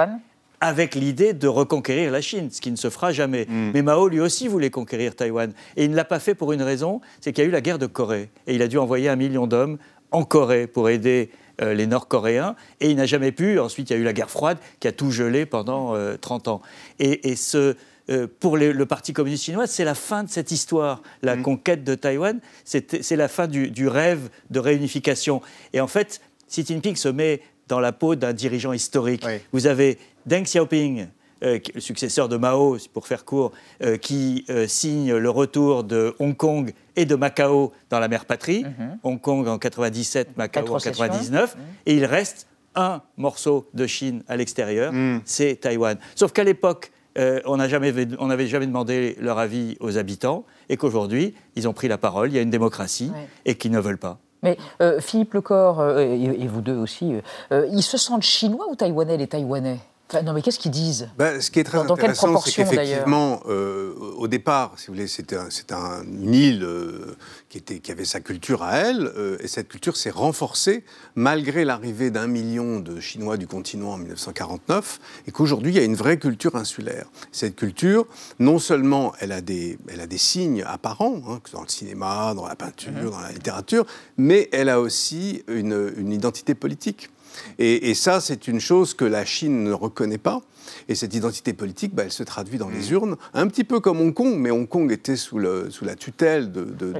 [0.60, 3.46] avec l'idée de reconquérir la Chine, ce qui ne se fera jamais.
[3.48, 3.70] Hmm.
[3.72, 5.54] Mais Mao, lui aussi, voulait conquérir Taïwan.
[5.78, 7.62] Et il ne l'a pas fait pour une raison, c'est qu'il y a eu la
[7.62, 8.28] guerre de Corée.
[8.46, 9.78] Et il a dû envoyer un million d'hommes
[10.10, 11.30] en Corée pour aider
[11.62, 13.58] euh, les Nord-Coréens, et il n'a jamais pu.
[13.58, 16.50] Ensuite, il y a eu la guerre froide qui a tout gelé pendant 30 euh,
[16.50, 16.62] ans.
[16.98, 17.76] Et, ce,
[18.10, 21.02] euh, pour le Parti communiste chinois, c'est la fin de cette histoire.
[21.22, 21.42] La mm.
[21.42, 25.40] conquête de Taïwan, c'est la fin du, rêve de réunification.
[25.72, 29.24] Et en fait, Xi Jinping se met dans la peau d'un dirigeant historique.
[29.52, 31.06] Vous avez Deng Xiaoping,
[31.42, 33.52] le successeur de Mao, pour faire court,
[34.00, 38.98] qui signe le retour de Hong Kong et de Macao dans la mère patrie, mhm.
[39.02, 41.62] Hong Kong en 97, Macao en 99, mhm.
[41.86, 45.20] et il reste un morceau de Chine à l'extérieur, mhm.
[45.24, 45.98] c'est Taïwan.
[46.14, 51.68] Sauf qu'à l'époque, euh, on n'avait jamais demandé leur avis aux habitants, et qu'aujourd'hui, ils
[51.68, 53.12] ont pris la parole, il y a une démocratie,
[53.44, 54.18] et qu'ils ne veulent pas.
[54.42, 57.12] Mais euh, Philippe Lecor, euh, et, vous deux aussi,
[57.50, 59.78] ils se sentent chinois ou taïwanais, les Taïwanais?
[60.20, 64.28] Non, mais qu'est-ce qu'ils disent ben, Ce qui est très intéressant, c'est qu'effectivement, euh, au
[64.28, 67.16] départ, si vous voulez, c'était un, une île euh,
[67.48, 71.64] qui, était, qui avait sa culture à elle, euh, et cette culture s'est renforcée malgré
[71.64, 75.96] l'arrivée d'un million de Chinois du continent en 1949, et qu'aujourd'hui, il y a une
[75.96, 77.06] vraie culture insulaire.
[77.30, 78.06] Cette culture,
[78.38, 82.46] non seulement elle a des, elle a des signes apparents, hein, dans le cinéma, dans
[82.46, 83.10] la peinture, mhm.
[83.10, 87.10] dans la littérature, mais elle a aussi une, une identité politique.
[87.58, 90.42] Et, ça, c'est une chose que la Chine ne reconnaît pas.
[90.88, 92.92] Et cette identité politique, bah, elle se traduit dans les mm.
[92.92, 95.94] urnes, un petit peu comme Hong Kong, mais Hong Kong était sous, le, sous la
[95.94, 96.94] tutelle de, de,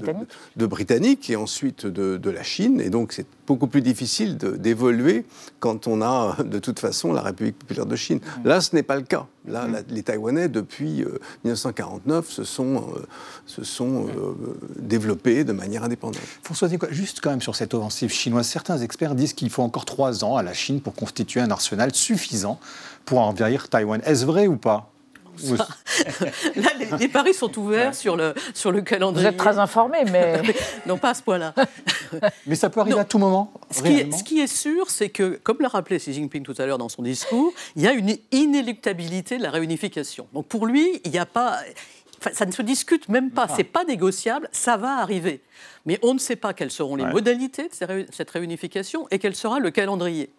[0.57, 2.81] de, Britanniques et ensuite de, la Chine.
[2.81, 5.25] Et donc, c'est beaucoup plus difficile d'évoluer
[5.61, 8.19] quand on a de toute façon la République populaire de Chine.
[8.19, 8.49] Mm.
[8.49, 9.27] Là, ce n'est pas le cas.
[9.47, 9.85] Là, mm.
[9.89, 11.05] les Taïwanais, depuis
[11.45, 13.03] 1949, euh, se sont, euh,
[13.47, 14.35] se sont euh,
[14.79, 16.23] développés de manière indépendante.
[16.43, 20.25] François, juste quand même sur cette offensive chinoise, certains experts disent qu'il faut encore trois
[20.25, 22.59] ans à la Chine pour constituer un arsenal suffisant
[23.05, 24.01] pour envahir Taïwan.
[24.05, 24.93] Est-ce vrai ou pas
[26.57, 29.29] Là, les, paris sont ouverts sur, le, sur le calendrier.
[29.29, 30.43] Vous êtes très informé, mais...
[30.87, 31.55] non, pas à ce point-là.
[32.47, 33.53] mais ça peut arriver à tout moment.
[33.71, 36.55] Ce qui, est, ce qui, est, sûr, c'est que, comme l'a rappelé Xi Jinping tout
[36.59, 40.27] à l'heure dans son discours, il y a une inéluctabilité de la réunification.
[40.35, 41.61] Donc pour lui, il n'y a pas...
[42.33, 43.55] ça ne se discute même pas, ah.
[43.57, 45.43] c'est pas négociable, ça va arriver.
[45.87, 49.59] Mais on ne sait pas quelles seront les modalités de cette réunification et quel sera
[49.59, 50.31] le calendrier.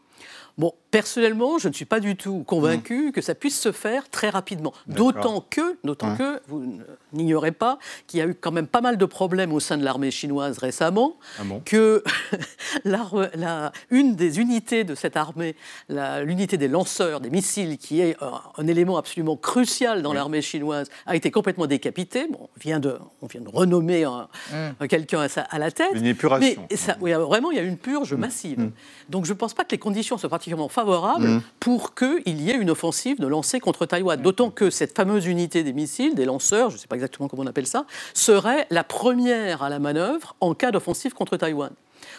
[0.57, 3.11] Bon, personnellement, je ne suis pas du tout convaincu hmm.
[3.13, 4.73] que ça puisse se faire très rapidement.
[4.85, 6.77] D'autant que, d'autant que, vous
[7.13, 9.83] n'ignorez pas qu'il y a eu quand même pas mal de problèmes au sein de
[9.83, 12.03] l'armée chinoise récemment, ah que
[12.85, 15.55] la, une des unités de cette armée,
[15.89, 21.15] l'unité des lanceurs des missiles, qui est un, élément absolument crucial dans l'armée chinoise, a
[21.15, 22.27] été complètement décapitée.
[22.29, 24.87] Bon, on vient de, on vient de renommer hmm.
[24.87, 25.89] quelqu'un à, la tête.
[25.95, 26.67] Une épuration.
[26.69, 28.19] Mais ça, oui, vraiment, il y a une purge hmm.
[28.19, 28.69] massive.
[29.09, 31.41] Donc je ne pense pas que les conditions soient particulièrement favorables favorable mm.
[31.59, 34.21] pour qu'il y ait une offensive de lancer contre Taïwan.
[34.21, 37.43] D'autant que cette fameuse unité des missiles, des lanceurs, je ne sais pas exactement comment
[37.43, 41.71] on appelle ça, serait la première à la manœuvre en cas d'offensive contre Taïwan.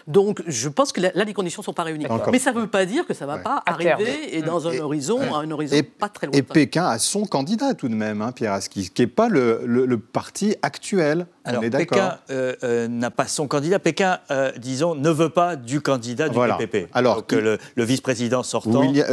[0.07, 2.07] Donc, je pense que là, les conditions ne sont pas réunies.
[2.31, 4.79] Mais ça ne veut pas dire que ça ne va pas arriver et dans un
[4.79, 6.39] horizon, un horizon pas très lointain.
[6.39, 9.97] Et Pékin a son candidat tout de même, hein, Pierre Aski, qui n'est pas le,
[10.13, 11.27] parti actuel.
[11.45, 13.79] Alors, Pékin euh, euh, n'a pas son candidat.
[13.79, 16.89] Pékin, euh, disons, ne veut pas du candidat du PPP.
[16.95, 18.81] Alors que le, vice-président sortant.
[18.81, 19.07] William,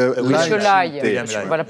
[0.58, 1.02] Lai.
[1.48, 1.64] Voilà,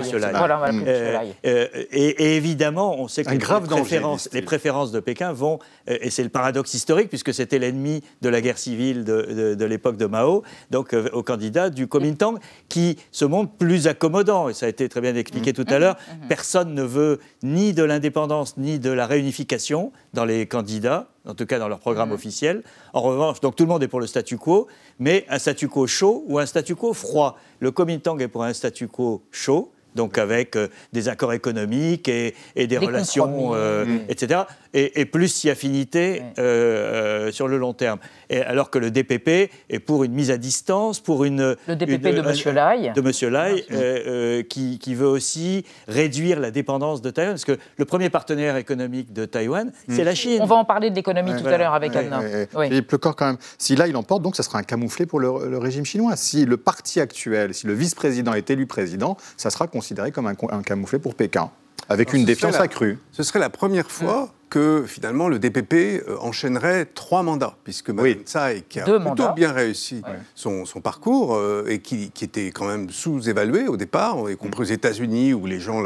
[0.00, 1.36] Monsieur Lai.
[1.42, 6.28] Et évidemment, on sait que les, préférences, les préférences de Pékin vont, et c'est le
[6.28, 11.22] paradoxe historique, puisque c'était l'ennemi de la guerre civile de, l'époque de Mao, donc au
[11.22, 14.48] candidat du Kuomintang, qui se montre plus accommodant.
[14.48, 15.54] Et ça a été très bien expliqué mmh.
[15.54, 15.96] tout à l'heure.
[15.96, 16.28] Mmh.
[16.28, 21.46] Personne ne veut ni de l'indépendance ni de la réunification dans les candidats, en tout
[21.46, 22.62] cas dans leur programme officiel.
[22.92, 24.66] En revanche, donc tout le monde est pour le statu quo,
[24.98, 27.38] mais un statu quo chaud ou un statu quo froid.
[27.60, 32.34] Le Kuomintang est pour un statu quo chaud, donc avec euh, des accords économiques et,
[32.56, 34.00] des, relations, euh, mmh.
[34.08, 37.98] etc et, plus si affinité euh, euh, sur le long terme.
[38.28, 41.56] Et alors que le DPP est pour une mise à distance, pour une...
[41.66, 42.54] Le DPP de M.
[42.54, 42.92] Lai.
[42.94, 43.32] De M.
[43.32, 48.10] Lai, euh, qui, qui, veut aussi réduire la dépendance de Taïwan, parce que le premier
[48.10, 50.38] partenaire économique de Taïwan, c'est la Chine.
[50.40, 52.20] On va en parler de l'économie tout à l'heure avec Anna.
[52.64, 55.58] Philippe Lecor, quand même, si là il emporte, donc ça sera un camouflet pour le,
[55.58, 56.16] régime chinois.
[56.16, 60.34] Si le parti actuel, si le vice-président est élu président, ça sera considéré comme un,
[60.50, 61.50] un camouflet pour Pékin,
[61.88, 62.98] avec une défiance accrue.
[63.12, 68.24] Ce serait la première fois que finalement le DPP euh, enchaînerait trois mandats, puisque Mme
[68.24, 70.02] Tsai, qui a plutôt bien réussi
[70.34, 75.32] son, parcours euh, et qui, était quand même sous-évaluée au départ, y compris aux États-Unis
[75.32, 75.82] où les gens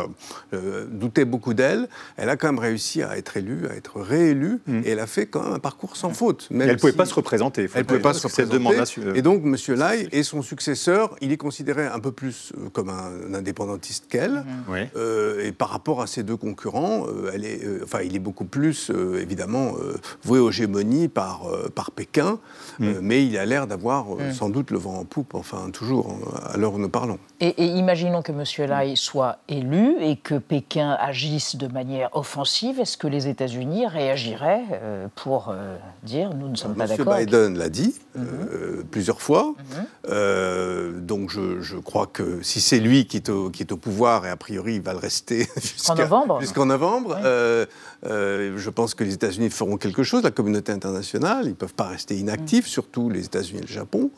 [0.52, 4.60] euh, doutaient beaucoup d'elle, elle a quand même réussi à être élue, à être réélue,
[4.66, 4.80] mm.
[4.84, 6.48] et elle a fait quand même un parcours sans faute.
[6.50, 7.68] elle ne pouvait pas se représenter.
[7.74, 8.58] Elle ne pouvait pas se représenter.
[9.14, 9.56] Et donc M.
[9.76, 15.40] Lai et son successeur, il est considéré un peu plus comme un, indépendantiste qu'elle, mm-hmm.
[15.40, 19.20] et par rapport à ses deux concurrents, elle est, enfin, il est beaucoup plus, euh,
[19.20, 22.38] évidemment, euh, voué aux gémonies par, euh, par Pékin,
[22.78, 22.92] mm.
[23.00, 24.32] mais il a l'air d'avoir mm.
[24.32, 27.18] sans doute le vent en poupe, enfin toujours, à l'heure où nous parlons.
[27.40, 28.68] Et, imaginons que M.
[28.68, 32.80] Lai soit élu et que Pékin agisse de manière offensive.
[32.80, 34.64] Est-ce que les États-Unis réagiraient
[35.14, 35.54] pour
[36.02, 37.26] dire nous ne sommes pas d'accord M.
[37.26, 38.84] Biden l'a dit mm-hmm.
[38.90, 39.54] plusieurs fois.
[40.08, 41.00] Mm-hmm.
[41.00, 44.26] donc je, je, crois que si c'est lui qui est, au, qui est au pouvoir,
[44.26, 47.18] et a priori il va le rester jusqu'en novembre, jusqu'en novembre
[48.04, 51.88] je pense que les États-Unis feront quelque chose, la communauté internationale, ils ne peuvent pas
[51.88, 54.10] rester inactifs, surtout les États-Unis et le Japon.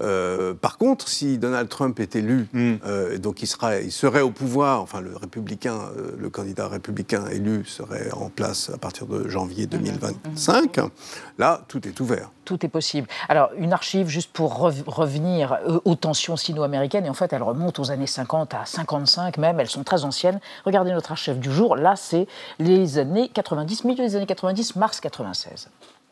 [0.00, 2.74] Euh, par contre, si Donald Trump est élu, mm.
[2.84, 7.26] euh, donc il, sera, il serait au pouvoir, enfin le républicain, euh, le candidat républicain
[7.30, 10.90] élu serait en place à partir de janvier 2025, mm-hmm.
[11.38, 12.30] là, tout est ouvert.
[12.44, 13.08] Tout est possible.
[13.28, 17.90] Alors, une archive, juste pour revenir aux tensions sino-américaines, et en fait, elle remonte aux
[17.90, 20.38] années 50 à 55 même, elles sont très anciennes.
[20.64, 22.28] Regardez notre archive du jour, là, c'est
[22.60, 25.68] les années 90, milieu des années 90, mars 96.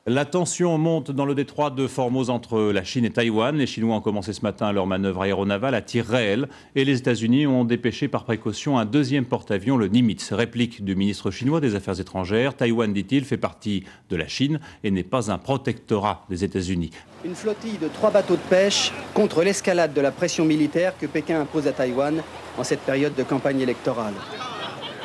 [0.07, 3.57] La tension monte dans le détroit de Formose entre la Chine et Taïwan.
[3.57, 7.47] Les Chinois ont commencé ce matin leur manœuvre aéronavale à tir réel et les États-Unis
[7.47, 10.35] ont dépêché par précaution un deuxième porte-avions, le Nimitz.
[10.35, 12.55] Réplique du ministre chinois des Affaires étrangères.
[12.55, 16.90] Taïwan, dit-il, fait partie de la Chine et n'est pas un protectorat des États-Unis.
[17.25, 21.40] Une flottille de trois bateaux de pêche contre l'escalade de la pression militaire que Pékin
[21.40, 22.23] impose à Taïwan
[22.59, 24.12] en cette période de campagne électorale.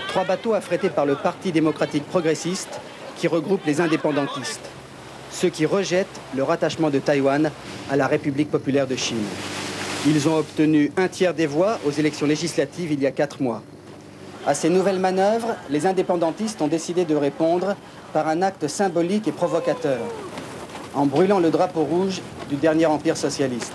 [0.10, 2.82] Trois bateaux affrétés par le Parti démocratique progressiste
[3.16, 4.70] qui regroupe les indépendantistes
[5.32, 7.52] ceux qui rejettent le rattachement de Taïwan
[7.89, 9.24] à la République populaire de Chine.
[10.08, 13.62] Ils ont obtenu un tiers des voix aux élections législatives il y a quatre mois.
[14.48, 17.76] À ces nouvelles manœuvres, les indépendantistes ont décidé de répondre
[18.13, 20.00] par un acte symbolique et provocateur,
[20.96, 23.74] en brûlant le drapeau rouge du dernier empire socialiste.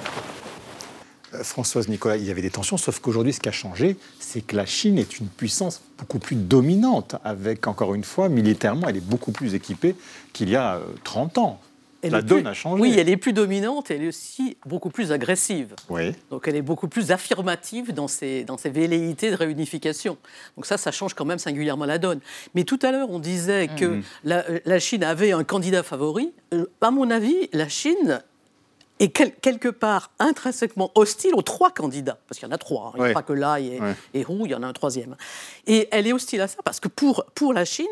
[1.35, 4.41] Euh, Françoise Nicolas, il y avait des tensions, sauf qu'aujourd'hui, ce qui a changé, c'est
[4.41, 8.97] que la Chine est une puissance beaucoup plus dominante, avec, encore une fois, militairement, elle
[8.97, 9.95] est beaucoup plus équipée
[10.33, 11.61] qu'il y a 30 euh, ans.
[12.03, 12.83] la donne a changé.
[12.83, 15.75] Oui, elle est plus dominante, elle est aussi beaucoup plus agressive.
[15.89, 16.13] Oui.
[16.31, 20.19] Donc elle est beaucoup plus affirmative dans ses, dans ses velléités de réunification.
[20.57, 22.21] Donc ça, ça change quand même singulièrement la donne.
[22.55, 24.03] Mais tout à l'heure, on disait que mmh.
[24.25, 26.33] la, la, Chine avait un candidat favori.
[26.53, 28.21] Euh, à mon avis, la Chine
[29.01, 32.99] et quelque part intrinsèquement hostile aux trois candidats, parce qu'il y en a trois, hein.
[32.99, 35.17] il n'y a pas que là et, Roux, il y en a un troisième.
[35.67, 37.87] Et elle est hostile à ça parce que pour, pour la Chine,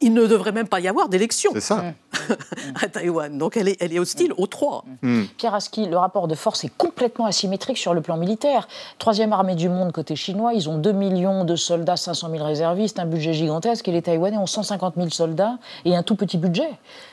[0.00, 1.52] il ne devrait même pas y avoir d'élection
[2.82, 3.36] à Taïwan.
[3.36, 4.84] Donc elle est, elle est hostile aux trois.
[5.02, 5.24] Mm.
[5.36, 8.68] Pierre Aski, le rapport de force est complètement asymétrique sur le plan militaire.
[8.98, 12.98] Troisième armée du monde côté chinois, ils ont 2 millions de soldats, 500 000 réservistes,
[12.98, 16.70] un budget gigantesque, et les Taïwanais ont 150 000 soldats et un tout petit budget.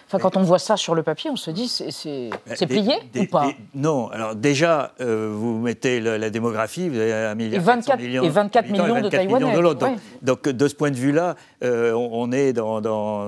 [0.07, 3.21] Enfin, quand on voit ça sur le papier, on se dit c'est Bah, plié des-
[3.21, 4.07] ou pas des- Non.
[4.09, 7.55] Alors déjà, euh, vous mettez le- la démographie, vous avez un milliard.
[7.61, 9.79] Et 24 400 millions, et 24 habitants millions de 24 millions Taïwanais, l'autre.
[9.79, 10.01] Donc, ouais.
[10.21, 13.25] donc, de ce point de vue-là, euh, on, on est dans, dans,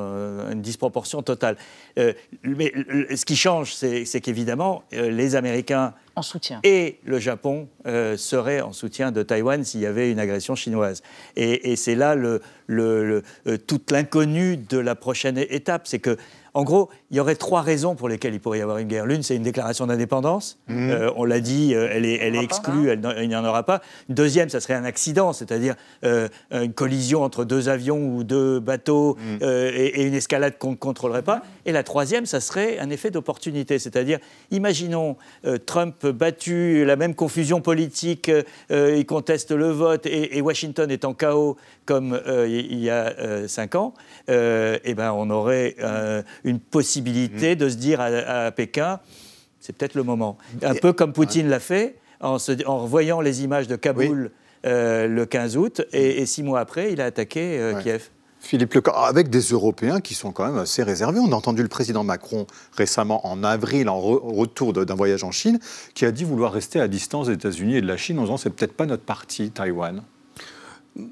[0.52, 1.58] une disproportion totale.
[1.98, 2.14] Euh,
[2.44, 2.72] mais
[3.16, 6.60] ce qui change, c'est qu'évidemment, les Américains En soutien.
[6.64, 11.02] et le Japon euh, seraient en soutien de Taïwan s'il y avait une agression chinoise.
[11.36, 15.88] Et, et c'est là le, le- le- toute l'inconnue de la prochaine étape.
[15.88, 16.18] C'est que,
[16.58, 19.06] en gros, il y aurait trois raisons pour lesquelles il pourrait y avoir une guerre.
[19.06, 20.60] L'une, c'est une déclaration d'indépendance.
[20.68, 20.90] Mhm.
[20.90, 23.64] Euh, on l'a dit, euh, elle est, elle est exclue, elle il n'y en aura
[23.64, 23.82] pas.
[24.10, 28.60] Une deuxième, ça serait un accident, c'est-à-dire euh, une collision entre deux avions ou deux
[28.60, 31.44] bateaux euh, et, et une escalade qu'on ne contrôlerait pas.
[31.66, 34.20] Et la troisième, ça serait un effet d'opportunité, c'est-à-dire,
[34.52, 35.16] imaginons
[35.46, 38.30] euh, Trump battu, la même confusion politique,
[38.70, 43.14] il conteste le vote et, et Washington est en chaos comme euh, il y a
[43.18, 43.94] euh, cinq ans,
[44.30, 48.06] euh, eh ben, on aurait euh, une possibilité de se dire à,
[48.46, 49.00] à Pékin,
[49.60, 50.38] c'est peut-être le moment.
[50.62, 54.32] Un peu comme Poutine l'a fait en, se- en revoyant les images de Kaboul
[54.66, 57.84] euh, le 15 août, et, et six mois après, il a attaqué euh, Ouais.
[57.84, 58.10] Kiev.
[58.40, 61.20] Philippe Lecor, avec des Européens qui sont quand même assez réservés.
[61.20, 62.46] On a entendu le président Macron
[62.78, 65.60] récemment, en avril, en re- retour d'un voyage en Chine,
[65.96, 68.38] qui a dit vouloir rester à distance des États-Unis et de la Chine en disant
[68.38, 70.04] c'est peut-être pas notre parti, Taïwan.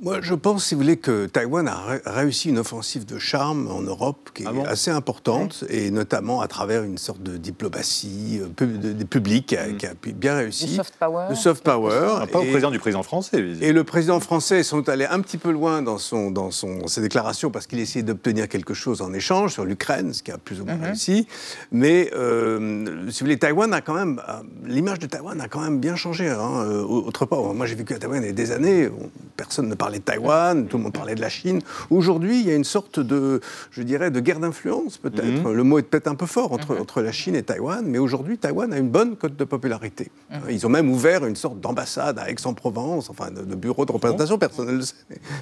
[0.01, 3.67] Moi, je pense, si vous voulez, que Taïwan a ré- réussi une offensive de charme
[3.69, 8.39] en Europe qui est Ah assez importante, et notamment à travers une sorte de diplomatie
[8.41, 10.65] euh, pub- de- de- publique qui a, qui a pu- bien réussi.
[10.65, 11.25] Du soft power.
[11.29, 12.17] Le soft power.
[12.21, 13.37] Ah, pas au Et- président du président français.
[13.61, 17.01] Et le président français sont allés un petit peu loin dans, son, dans son, ses
[17.01, 20.61] déclarations parce qu'il essayait d'obtenir quelque chose en échange sur l'Ukraine, ce qui a plus
[20.61, 21.27] ou moins réussi.
[21.71, 25.61] Mais euh, si vous voulez, Taïwan a quand même, euh, l'image de Taïwan a quand
[25.61, 26.27] même bien changé.
[26.29, 29.67] Hein, autre part, moi j'ai vécu à Taïwan il y a des années, on- personne
[29.67, 31.61] ne parlait de Taïwan, tout le monde parlait de la Chine.
[31.89, 35.51] Aujourd'hui, il y a une sorte de, je dirais, de guerre d'influence peut-être.
[35.51, 38.37] Le mot est peut-être un peu fort entre, entre la Chine et Taïwan, mais aujourd'hui,
[38.37, 40.11] Taïwan a une bonne cote de popularité.
[40.49, 44.37] Ils ont même ouvert une sorte d'ambassade à Aix-en-Provence, enfin de, de bureau de représentation,
[44.37, 44.95] personne ne le sait.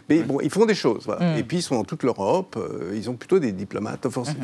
[0.10, 1.04] Mais bon, ils font des choses.
[1.06, 1.38] voilà.
[1.38, 4.36] Et puis ils sont dans toute l'Europe, euh, ils ont plutôt des diplomates offensifs.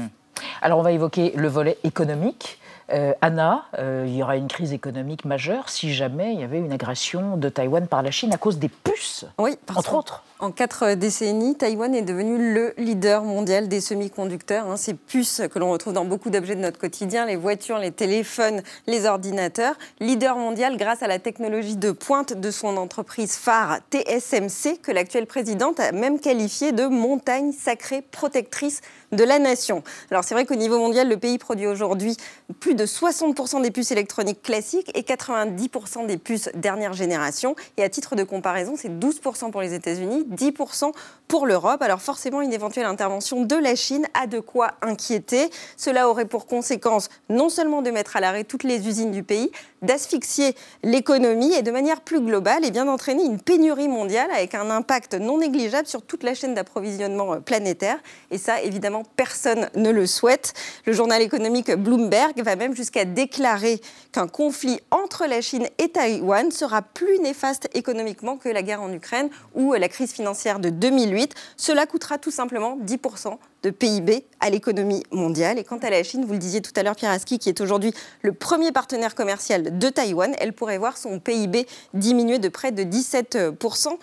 [0.62, 2.60] Alors, on va évoquer le volet économique.
[2.92, 6.58] Euh, Anna, euh, il y aura une crise économique majeure si jamais il y avait
[6.58, 10.24] une agression de Taïwan par la Chine à cause des puces, Oui, entre autres.
[10.42, 14.70] En quatre décennies, Taïwan est devenu le leader mondial des semi-conducteurs.
[14.70, 17.92] hein, ces puces que l'on retrouve dans beaucoup d'objets de notre quotidien, les voitures, les
[17.92, 19.76] téléphones, les ordinateurs.
[20.00, 25.28] Leader mondial grâce à la technologie de pointe de son entreprise phare TSMC, que l'actuelle
[25.28, 28.80] présidente a même qualifiée de montagne sacrée protectrice
[29.12, 29.84] de la nation.
[30.10, 32.16] Alors c'est vrai qu'au niveau mondial, le pays produit aujourd'hui
[32.62, 37.58] plus de 60% des puces électroniques classiques et 90% des puces dernière génération.
[37.76, 40.92] Et à titre de comparaison, c'est 12% pour les États-Unis, 10%
[41.30, 41.82] pour l'Europe.
[41.82, 45.50] Alors forcément, une éventuelle intervention de la Chine a de quoi inquiéter.
[45.78, 49.52] Cela aurait pour conséquence non seulement de mettre à l'arrêt toutes les usines du pays,
[49.82, 54.70] d'asphyxier l'économie et de manière plus globale, et bien d'entraîner une pénurie mondiale avec un
[54.70, 58.00] impact non négligeable sur toute la chaîne d'approvisionnement euh, planétaire.
[58.32, 60.54] Et ça, évidemment, personne ne le souhaite.
[60.86, 63.80] Le journal économique Bloomberg va même jusqu'à déclarer
[64.12, 68.92] qu'un conflit entre la Chine et Taïwan sera plus néfaste économiquement que la guerre en
[68.92, 71.34] Ukraine ou la crise financière de 2008.
[71.58, 75.60] Cela coûtera tout simplement 10% de PIB à l'économie mondiale.
[75.60, 77.60] Et quant à la Chine, vous le disiez tout à l'heure, Pierre Aski, qui est
[77.62, 82.72] aujourd'hui le premier partenaire commercial de Taïwan, elle pourrait voir son PIB diminuer de près
[82.72, 83.98] de 17%.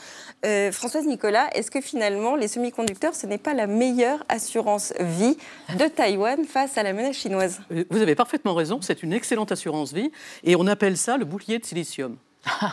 [0.44, 5.36] Euh, Françoise Nicolas, est-ce que finalement les semi-conducteurs, ce n'est pas la meilleure assurance vie
[5.78, 7.60] de Taïwan face à la menace chinoise?
[7.72, 10.10] Euh, Vous avez parfaitement raison, c'est une excellente assurance vie
[10.44, 12.16] et on appelle ça le bouclier de silicium.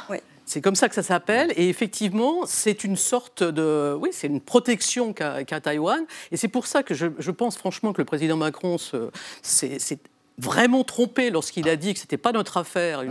[0.10, 0.18] Oui.
[0.54, 4.40] C'est comme ça que ça s'appelle et effectivement c'est une sorte de oui c'est une
[4.40, 8.38] protection qu'a Taïwan et c'est pour ça que je, je pense franchement que le président
[8.38, 9.10] Macron se-
[9.42, 9.98] s'est
[10.38, 13.04] vraiment trompé lorsqu'il a dit que c'était pas notre affaire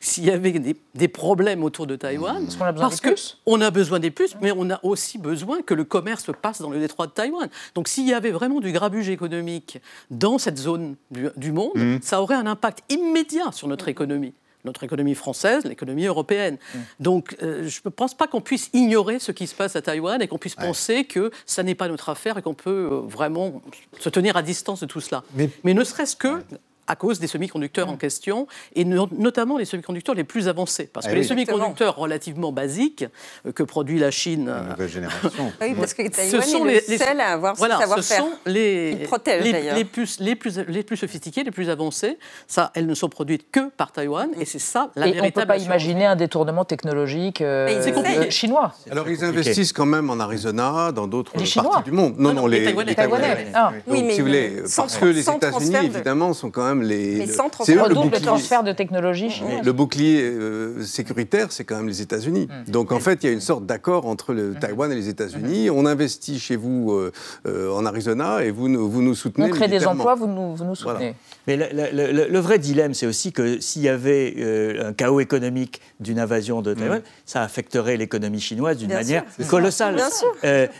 [0.00, 3.08] s'il y avait des, des problèmes autour de Taïwan Parce qu'on a besoin parce des
[3.08, 3.38] que puces?
[3.46, 6.70] on a besoin des puces, mais on a aussi besoin que le commerce passe dans
[6.70, 7.48] le détroit de Taïwan.
[7.74, 9.78] Donc s'il y avait vraiment du grabuge économique
[10.10, 11.98] dans cette zone du, du monde, Mm.
[12.02, 14.32] ça aurait un impact immédiat sur notre économie.
[14.64, 16.56] Notre économie française, l'économie européenne.
[16.56, 16.78] Mm.
[17.00, 20.20] Donc, euh, je ne pense pas qu'on puisse ignorer ce qui se passe à Taïwan
[20.22, 23.62] et qu'on puisse penser que ça n'est pas notre affaire et qu'on peut euh, vraiment
[23.98, 25.22] se tenir à distance de tout cela.
[25.34, 26.42] Mais, ne serait-ce que
[26.86, 30.88] à cause des semi-conducteurs en question, et notamment les semi-conducteurs les plus avancés.
[30.92, 33.04] Parce ah que les semi-conducteurs relativement basiques
[33.46, 34.46] euh, que produit la Chine...
[34.46, 35.52] La nouvelle génération.
[35.60, 38.16] oui, parce que Taïwan ce sont est le les, seul à avoir voilà, ce savoir-faire.
[38.16, 42.18] Ce sont les, les, les, plus, les, plus, les plus sophistiqués, les plus avancés.
[42.46, 45.22] Ça, elles ne sont produites que par Taïwan, et c'est ça la et véritable...
[45.22, 48.74] on ne peut pas imaginer un détournement technologique euh, euh, chinois.
[48.90, 52.14] Alors, ils investissent quand même en Arizona, dans d'autres parties du monde.
[52.18, 53.46] Non, non, les, Taïwanais.
[53.54, 53.72] Ah.
[53.86, 57.26] Oui, mais si vous voulez, parce que les États-Unis, évidemment, sont quand même les.
[57.62, 59.64] C'est le double transfert de technologie chinoise.
[59.64, 62.48] Le bouclier euh, sécuritaire, c'est quand même les États-Unis.
[62.48, 62.70] Mm.
[62.70, 64.58] Donc en fait, il y a une sorte d'accord entre le mm.
[64.58, 65.70] Taïwan et les États-Unis.
[65.70, 67.12] On investit chez vous euh,
[67.46, 69.46] euh, en Arizona et vous, vous nous soutenez.
[69.46, 71.14] On crée des emplois, vous nous, vous nous soutenez.
[71.46, 76.62] Mais le, vrai dilemme, c'est aussi que s'il y avait un chaos économique d'une invasion
[76.62, 77.04] de Taïwan, mm.
[77.26, 79.94] ça affecterait l'économie chinoise d'une manière colossale.
[79.96, 80.34] Bien sûr.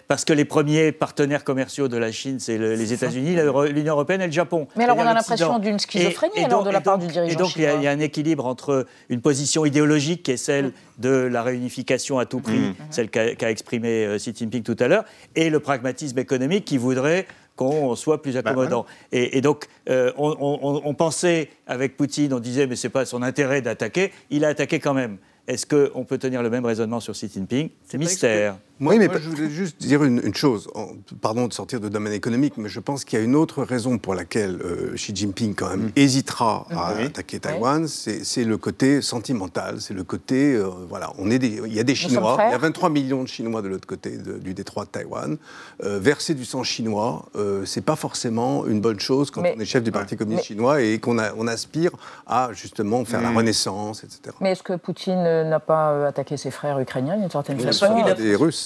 [0.09, 3.37] parce que les premiers partenaires commerciaux de la Chine, c'est les États-Unis,
[3.71, 4.67] l'Union européenne et le Japon.
[4.77, 7.37] Mais alors on a l'impression d'une schizophrénie et, alors, de la part du dirigeant Et
[7.37, 11.43] donc il y, a un équilibre entre une position idéologique qui est celle de la
[11.43, 12.75] réunification à tout prix, mm.
[12.91, 15.05] celle qu'a exprimé euh, Xi Jinping tout à l'heure,
[15.35, 17.27] et le pragmatisme économique qui voudrait
[17.57, 18.85] qu'on soit plus bah, accommodant.
[19.13, 23.63] et, donc, euh, on, pensait, avec Poutine, on disait, mais ce n'est pas son intérêt
[23.63, 25.19] d'attaquer, il a attaqué quand même.
[25.47, 27.69] Est-ce qu'on peut tenir le même raisonnement sur Xi Jinping?
[27.85, 28.57] C'est mystère.
[28.81, 30.69] Moi, mais je voulais juste dire une, chose.
[31.21, 33.99] Pardon de sortir de domaine économique, mais je pense qu'il y a une autre raison
[33.99, 35.93] pour laquelle euh, Xi Jinping, quand même, mm.
[35.95, 37.87] hésitera à attaquer Taïwan.
[37.87, 39.81] C'est le côté sentimental.
[39.81, 40.55] C'est le côté.
[40.55, 42.37] Euh, voilà, on est il y a des Chinois.
[42.49, 45.37] Il y a 23 millions de Chinois de l'autre côté du détroit de Taïwan.
[45.85, 47.27] Euh, verser du sang chinois,
[47.65, 50.99] c'est pas forcément une bonne chose quand on est chef du Parti communiste chinois et
[50.99, 51.93] qu'on on aspire
[52.27, 53.37] à justement faire la mm.
[53.37, 54.35] renaissance, etc.
[54.41, 58.15] Mais est-ce que Poutine n'a pas attaqué ses frères ukrainiens d'une certaine façon Il a
[58.15, 58.64] des Russes.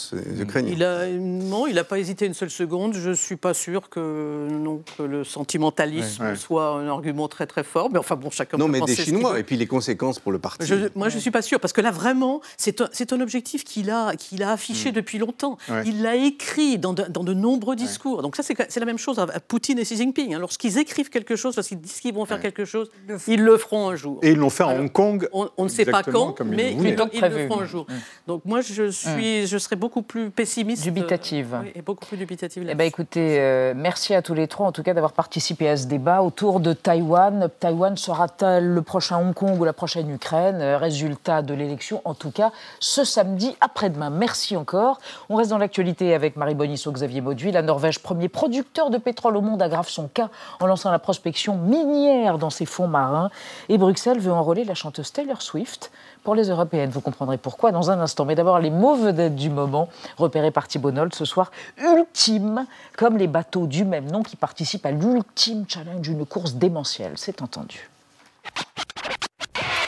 [0.67, 2.95] Il a, non, il n'a pas hésité une seule seconde.
[2.95, 7.65] Je ne suis pas sûr que, non, que le sentimentalisme soit un argument très très
[7.65, 7.91] fort.
[7.91, 10.71] Mais enfin bon, chacun Non, mais des Chinois, et puis les conséquences pour le parti.
[10.95, 13.91] moi, je ne suis pas sûr, parce que là, vraiment, c'est un, un, objectif qu'il
[13.91, 14.95] a, qu'il a affiché mm.
[14.95, 15.59] depuis longtemps.
[15.85, 18.23] Il l'a écrit dans de, dans de, nombreux discours.
[18.23, 20.35] Donc ça, c'est la même chose à Poutine et Xi Jinping.
[20.35, 20.39] Hein.
[20.39, 22.91] Lorsqu'ils écrivent quelque chose, lorsqu'ils disent qu'ils vont faire quelque chose,
[23.27, 24.19] ils le feront un jour.
[24.23, 25.29] Et ils l'ont fait à Hong Kong.
[25.33, 27.87] On, ne sait pas quand, mais ils, le feront un jour.
[27.89, 27.95] Mm.
[28.27, 30.83] Donc moi, je, suis, je serais beaucoup plus pessimiste.
[30.83, 31.55] Dubitative.
[31.55, 32.67] Euh, et beaucoup plus dubitative.
[32.69, 35.77] Eh ben, écoutez, euh, merci à tous les trois, en tout cas, d'avoir participé à
[35.77, 37.49] ce débat autour de Taïwan.
[37.61, 40.61] Taïwan sera-t-elle le prochain Hong Kong ou la prochaine Ukraine?
[40.61, 44.11] Euh, Résultat de l'élection, en tout cas, ce samedi après-demain.
[44.11, 45.01] Merci encore.
[45.29, 47.53] On reste dans l'actualité avec Marie Bonisso, Xavier Bauduit.
[47.53, 50.31] La Norvège, premier producteur de pétrole au monde, aggrave son cas
[50.61, 53.31] en lançant la prospection minière dans ses fonds marins.
[53.69, 55.91] Et Bruxelles veut enrôler la chanteuse Taylor Swift
[56.29, 56.91] pour les européennes.
[56.91, 58.27] Vous comprendrez pourquoi dans un instant.
[58.27, 62.67] Mais d'abord, les mots vedettes du moment, repérés par Thibault ce soir, ultime,
[62.99, 67.15] comme les bateaux du même nom qui participent à l'ultime challenge, une course démentielle.
[67.17, 67.89] C'est entendu.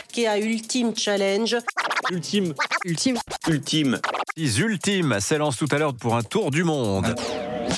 [0.09, 1.59] Qui a ultime challenge
[2.11, 2.55] Ultime.
[2.86, 3.18] Ultime.
[3.47, 4.01] Ultime.
[4.38, 7.14] Les ultimes s'élancent tout à l'heure pour un tour du monde.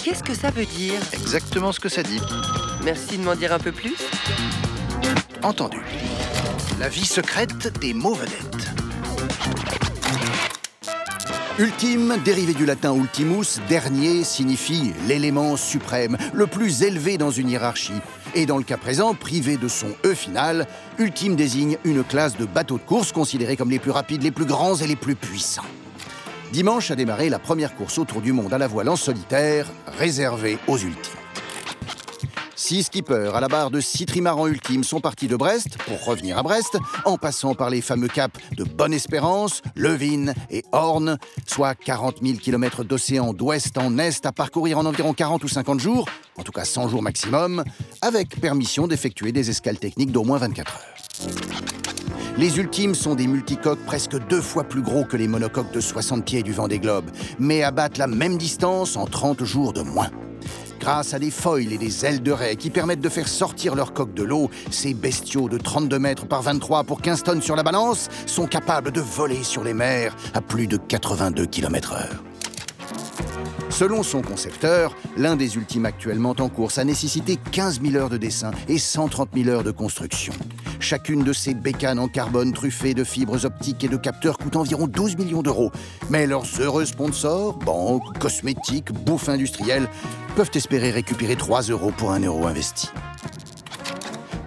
[0.04, 1.00] Qu'est-ce que ça veut dire?
[1.12, 2.20] Exactement ce que ça dit.
[2.84, 3.96] Merci de m'en dire un peu plus.
[5.42, 5.80] Entendu.
[6.80, 8.70] La vie secrète des mots vedettes.
[11.58, 18.00] Ultime, dérivé du latin ultimus, dernier, signifie l'élément suprême, le plus élevé dans une hiérarchie.
[18.34, 20.66] Et dans le cas présent, privé de son E final,
[20.98, 24.46] ultime désigne une classe de bateaux de course considérés comme les plus rapides, les plus
[24.46, 25.62] grands et les plus puissants.
[26.52, 29.66] Dimanche a démarré la première course autour du monde à la voile en solitaire,
[29.98, 31.21] réservée aux ultimes.
[32.54, 36.38] Six skippers à la barre de six trimarans ultimes sont partis de Brest pour revenir
[36.38, 42.16] à Brest, en passant par les fameux caps de Bonne-Espérance, Levin et Horn, soit 40
[42.22, 46.42] 000 km d'océan d'ouest en est à parcourir en environ 40 ou 50 jours, en
[46.42, 47.64] tout cas 100 jours maximum,
[48.02, 51.32] avec permission d'effectuer des escales techniques d'au moins 24 heures.
[52.38, 56.24] Les ultimes sont des multicoques presque deux fois plus gros que les monocoques de 60
[56.24, 60.10] pieds du vent des globes, mais abattent la même distance en 30 jours de moins.
[60.82, 63.92] Grâce à des foils et des ailes de raie qui permettent de faire sortir leur
[63.92, 67.62] coque de l'eau, ces bestiaux de 32 mètres par 23 pour 15 tonnes sur la
[67.62, 72.31] balance sont capables de voler sur les mers à plus de 82 km/h.
[73.82, 78.16] Selon son concepteur, l'un des ultimes actuellement en course a nécessité 15 000 heures de
[78.16, 80.32] dessin et 130 000 heures de construction.
[80.78, 84.86] Chacune de ces bécanes en carbone truffées de fibres optiques et de capteurs coûte environ
[84.86, 85.72] 12 millions d'euros.
[86.10, 89.88] Mais leurs heureux sponsors, banques, cosmétiques, bouffe industrielle,
[90.36, 92.88] peuvent espérer récupérer 3 euros pour un euro investi.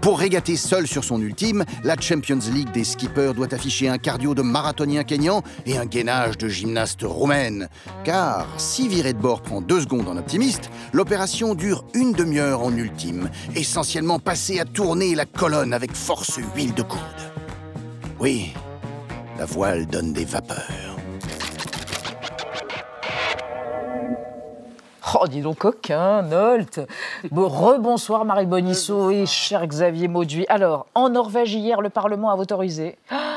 [0.05, 4.35] Pour régater seul sur son ultime, la Champions League des skippers doit afficher un cardio
[4.35, 7.69] de marathonien kényan et un gainage de gymnaste roumaine.
[8.03, 12.77] Car si virer de bord prend deux secondes en optimiste, l'opération dure une demi-heure en
[12.77, 16.99] ultime, essentiellement passer à tourner la colonne avec force huile de coude.
[18.19, 18.53] Oui,
[19.39, 20.94] la voile donne des vapeurs.
[25.13, 26.79] Oh, dis donc, coquin, Nolt.
[27.29, 30.45] Bon, rebonsoir Marie Bonisseau et cher Xavier Mauduit.
[30.49, 33.34] Alors, en Norvège, hier, le Parlement a autorisé ah,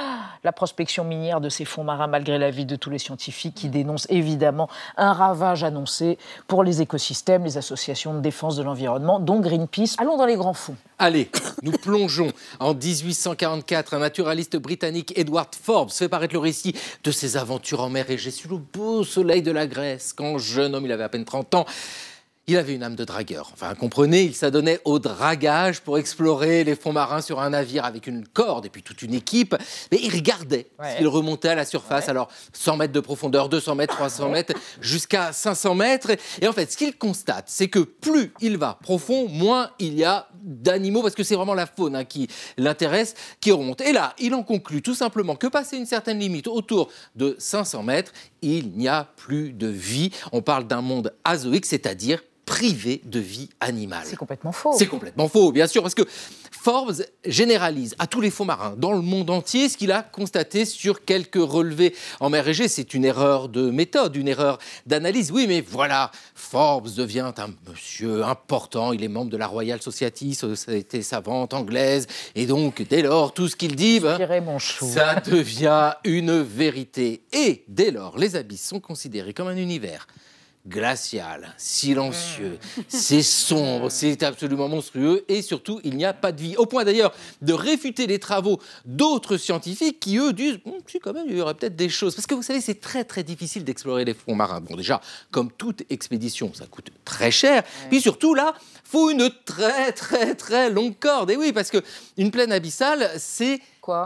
[0.49, 4.07] la prospection minière de ces fonds marins, malgré l'avis de tous les scientifiques qui dénoncent
[4.09, 9.97] évidemment un ravage annoncé pour les écosystèmes, les associations de défense de l'environnement, dont Greenpeace.
[9.99, 10.77] Allons dans les grands fonds.
[10.99, 11.31] Allez,
[11.63, 13.93] nous plongeons en 1844.
[13.93, 16.75] Un naturaliste britannique, Edward Forbes, fait paraître le récit
[17.05, 20.15] de ses aventures en mer Égée sous le beau soleil de la Grèce.
[20.15, 21.67] Quand jeune homme, il avait à peine 30 ans,
[22.49, 23.51] il avait une âme de dragueur.
[23.53, 28.07] Enfin, comprenez, il s'adonnait au dragage pour explorer les fonds marins sur un navire avec
[28.07, 29.55] une corde et puis toute une équipe.
[29.93, 30.67] Mais il regardait
[30.99, 32.09] Il remontait à la surface.
[32.09, 36.11] Alors, 100 mètres de profondeur, 200 mètres, 300 mètres, jusqu'à 500 mètres.
[36.41, 40.05] Et en fait, ce qu'il constate, c'est que plus il va profond, moins il y
[40.05, 43.83] a d'animaux, parce que c'est vraiment la faune hein, qui l'intéresse, qui remonte.
[43.83, 47.83] Et là, il en conclut tout simplement que passer une certaine limite autour de 500
[47.83, 50.11] mètres, il n'y a plus de vie.
[50.33, 54.05] On parle d'un monde azoïque, c'est-à-dire privé de vie animale.
[54.05, 54.73] C'est complètement faux.
[54.77, 56.03] C'est complètement faux, bien sûr, parce que
[56.51, 60.65] Forbes généralise à tous les fonds marins dans le monde entier ce qu'il a constaté
[60.65, 62.69] sur quelques relevés en mer Égée.
[62.69, 65.31] C'est une erreur de méthode, une erreur d'analyse.
[65.31, 68.95] Oui, mais voilà, Forbes devient un monsieur important.
[68.95, 72.07] Il est membre de la Royal Society, société savante anglaise.
[72.35, 74.19] Et donc, dès lors, tout ce qu'il dit, ben,
[74.59, 77.25] ça devient une vérité.
[77.31, 80.07] Et dès lors, les abysses sont considérés comme un univers
[80.67, 86.57] glacial, silencieux, c'est sombre, c'est absolument monstrueux et surtout il n'y a pas de vie.
[86.57, 91.13] Au point d'ailleurs de réfuter les travaux d'autres scientifiques qui eux disent hum, si quand
[91.13, 92.15] même il y aurait peut-être des choses.
[92.15, 94.61] Parce que vous savez c'est très très difficile d'explorer les fonds marins.
[94.61, 95.01] Bon déjà
[95.31, 97.63] comme toute expédition ça coûte très cher.
[97.89, 98.55] Puis surtout là
[98.85, 101.31] faut une très très très longue corde.
[101.31, 101.79] Et oui parce que
[102.17, 103.61] une plaine abyssale c'est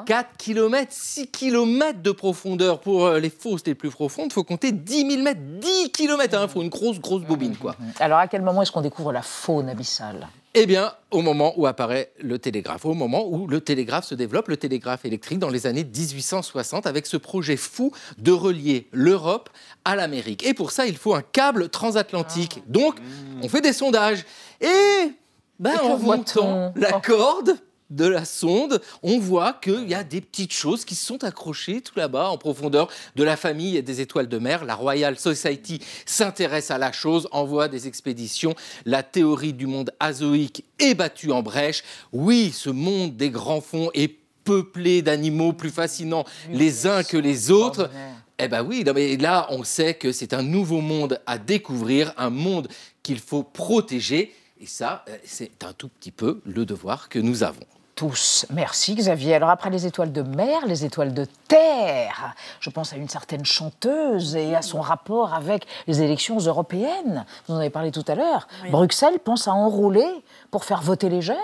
[0.06, 4.26] 4 km, 6 km de profondeur pour euh, les fosses les plus profondes.
[4.30, 6.38] Il faut compter 10 000 mètres, 10 km.
[6.42, 7.56] Il faut une grosse, grosse bobine.
[7.56, 7.76] quoi.
[8.00, 10.28] Alors, à quel moment est-ce qu'on découvre la faune abyssale?
[10.54, 14.48] Eh bien, au moment où apparaît le télégraphe, au moment où le télégraphe se développe,
[14.48, 19.48] le télégraphe électrique dans les années 1860, avec ce projet fou de relier l'Europe
[19.86, 20.46] à l'Amérique.
[20.46, 22.58] Et pour ça, il faut un câble transatlantique.
[22.58, 22.64] Ah.
[22.66, 22.96] Donc,
[23.42, 24.26] on fait des sondages.
[24.60, 25.12] Et,
[25.58, 27.56] ben, en montant la corde,
[27.92, 31.98] de la sonde, on voit qu'il y a des petites choses qui sont accrochées tout
[31.98, 34.64] là-bas en profondeur de la famille des étoiles de mer.
[34.64, 38.54] La Royal Society s'intéresse à la chose, envoie des expéditions.
[38.84, 41.84] La théorie du monde azoïque est battue en brèche.
[42.12, 47.50] Oui, ce monde des grands fonds est peuplé d'animaux plus fascinants les uns que les
[47.50, 47.90] autres.
[48.38, 52.30] Eh bien oui, mais là on sait que c'est un nouveau monde à découvrir, un
[52.30, 52.68] monde
[53.02, 54.34] qu'il faut protéger.
[54.60, 57.66] Et ça, euh, c'est un tout petit peu le devoir que nous avons
[58.02, 58.46] tous.
[58.50, 59.36] Merci Xavier.
[59.36, 63.44] Alors après les étoiles de mer, les étoiles de terre, je pense à une certaine
[63.44, 67.24] chanteuse et à son rapport avec les élections européennes.
[67.46, 68.48] Vous en avez parlé tout à l'heure.
[68.72, 70.08] Bruxelles pense à enrôler
[70.50, 71.36] pour faire voter les jeunes.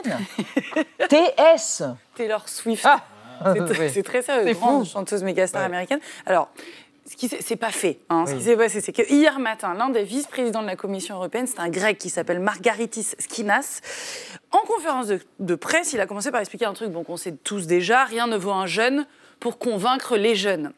[1.08, 1.84] TS.
[2.16, 2.84] Taylor Swift.
[2.84, 3.04] Ah.
[3.92, 6.00] C'est très sérieux, grande chanteuse méga star américaine.
[6.26, 6.48] Alors,
[7.08, 8.00] ce qui c'est pas fait.
[8.10, 8.26] Hein.
[8.26, 11.46] Ce qui s'est passé, c'est que hier matin, l'un des vice-présidents de la Commission européenne,
[11.46, 13.80] c'est un grec qui s'appelle Margaritis Skinas,
[14.50, 17.66] en conférence de, presse, il a commencé par expliquer un truc bon, qu'on sait tous
[17.66, 19.06] déjà rien ne vaut un jeune
[19.40, 20.72] pour convaincre les jeunes.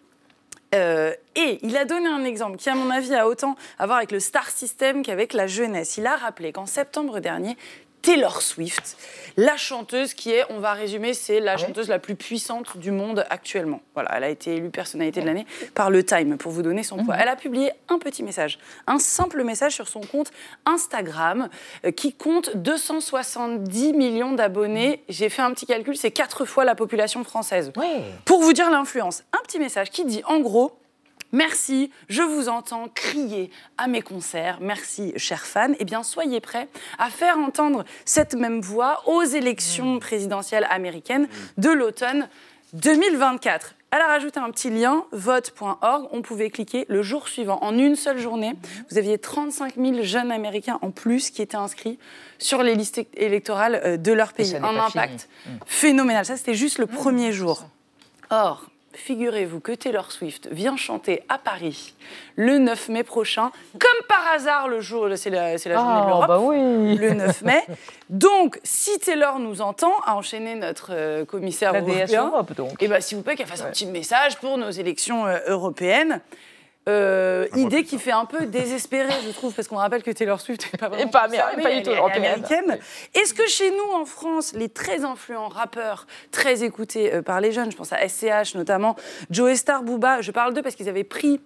[0.74, 3.98] Euh, et il a donné un exemple qui, à mon avis, a autant à voir
[3.98, 5.96] avec le star system qu'avec la jeunesse.
[5.96, 7.56] Il a rappelé qu'en septembre dernier,
[8.02, 8.96] Taylor Swift,
[9.36, 13.24] la chanteuse qui est, on va résumer, c'est la chanteuse la plus puissante du monde
[13.30, 13.80] actuellement.
[13.94, 16.96] Voilà, elle a été élue personnalité de l'année par le Time pour vous donner son
[17.04, 17.14] poids.
[17.14, 17.20] Mhm.
[17.22, 20.30] Elle a publié un petit message, un simple message sur son compte
[20.66, 21.48] Instagram
[21.84, 25.04] euh, qui compte 270 millions d'abonnés.
[25.08, 27.72] J'ai fait un petit calcul, c'est quatre fois la population française.
[28.24, 30.79] Pour vous dire l'influence, un petit message qui dit en gros
[31.32, 34.58] Merci, je vous entends crier à mes concerts.
[34.60, 35.72] Merci, chers fans.
[35.78, 36.68] Eh bien, soyez prêts
[36.98, 42.28] à faire entendre cette même voix aux élections présidentielles américaines de l'automne
[42.72, 43.74] 2024.
[43.92, 46.08] Elle a rajouté un petit lien, vote.org.
[46.12, 47.58] On pouvait cliquer le jour suivant.
[47.62, 48.54] En une seule journée,
[48.88, 51.98] vous aviez 35 000 jeunes Américains en plus qui étaient inscrits
[52.38, 54.54] sur les listes électorales euh, de leur pays.
[54.56, 55.50] Un impact mmh.
[55.66, 56.24] phénoménal.
[56.24, 57.66] Ça, c'était juste le premier jour.
[58.30, 61.94] Or, figurez-vous que Taylor Swift vient chanter à Paris
[62.36, 66.04] le 9 mai prochain, comme par hasard le jour, c'est la, c'est la journée de
[66.04, 66.96] Ah, l'Europe, bah oui.
[66.96, 67.62] le 9 mai.
[68.08, 72.82] Donc, si Taylor nous entend, à enchaîner notre euh, commissaire La européen, Europe, donc.
[72.82, 76.20] et bah, s'il vous plaît, qu'elle fasse un petit message pour nos élections euh, européennes.
[76.88, 80.72] Euh, idée qui fait un peu désespérer, je trouve, parce qu'on rappelle que Taylor Swift
[80.72, 82.24] n'est pas vraiment pas concernée, américaine, pas du elle tout est- elle est européenne.
[82.24, 82.78] américaine.
[83.14, 87.52] Est-ce que chez nous, en France, les très influents rappeurs, très écoutés euh, par les
[87.52, 88.96] jeunes, je pense à SCH notamment,
[89.30, 91.40] Joe Star, Booba, je parle d'eux parce qu'ils avaient pris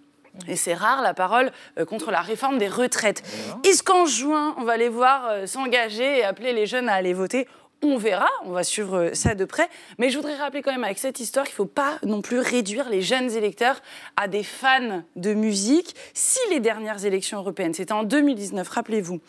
[0.49, 3.23] et c'est rare la parole euh, contre la réforme des retraites.
[3.65, 7.13] Est-ce qu'en juin, on va les voir euh, s'engager et appeler les jeunes à aller
[7.13, 7.47] voter
[7.85, 9.69] on verra, on va suivre ça de près.
[9.99, 12.39] Mais je voudrais rappeler quand même avec cette histoire qu'il ne faut pas non plus
[12.39, 13.81] réduire les jeunes électeurs
[14.17, 15.95] à des fans de musique.
[16.15, 19.21] Si les dernières élections européennes, c'était en 2019, rappelez-vous,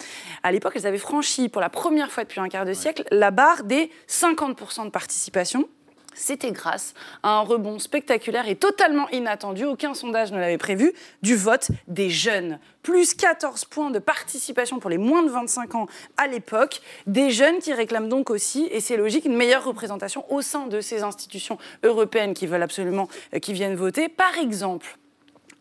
[0.44, 3.32] à l'époque, elles avaient franchi pour la première fois depuis un quart de siècle la
[3.32, 5.68] barre des 50% de participation.
[6.16, 6.94] C'était grâce
[7.24, 12.10] à un rebond spectaculaire et totalement inattendu, aucun sondage ne l'avait prévu, du vote des
[12.10, 12.60] jeunes.
[12.84, 15.88] Plus 14 points de participation pour les moins de 25 ans
[16.18, 16.82] à l'époque.
[17.06, 20.80] Des jeunes qui réclament donc aussi, et c'est logique, une meilleure représentation au sein de
[20.82, 24.08] ces institutions européennes qui veulent absolument euh, qu'ils viennent voter.
[24.08, 24.98] Par exemple,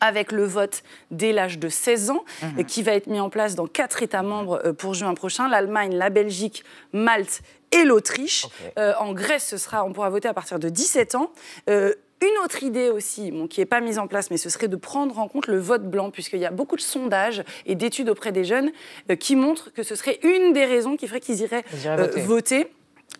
[0.00, 2.24] avec le vote dès l'âge de 16 ans,
[2.58, 5.48] euh, qui va être mis en place dans quatre États membres euh, pour juin prochain
[5.48, 7.42] l'Allemagne, la Belgique, Malte
[7.74, 8.46] et l'Autriche.
[8.78, 11.30] Euh, en Grèce, ce sera, on pourra voter à partir de 17 ans.
[11.68, 14.68] Euh, une autre idée aussi, bon, qui n'est pas mise en place, mais ce serait
[14.68, 18.08] de prendre en compte le vote blanc, puisqu'il y a beaucoup de sondages et d'études
[18.08, 18.70] auprès des jeunes
[19.10, 21.64] euh, qui montrent que ce serait une des raisons qui ferait qu'ils iraient,
[22.24, 22.68] voter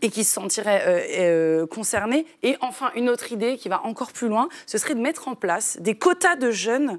[0.03, 2.26] et qui se sentiraient euh, euh, concernés.
[2.42, 5.34] Et enfin, une autre idée qui va encore plus loin, ce serait de mettre en
[5.34, 6.99] place des quotas de jeunes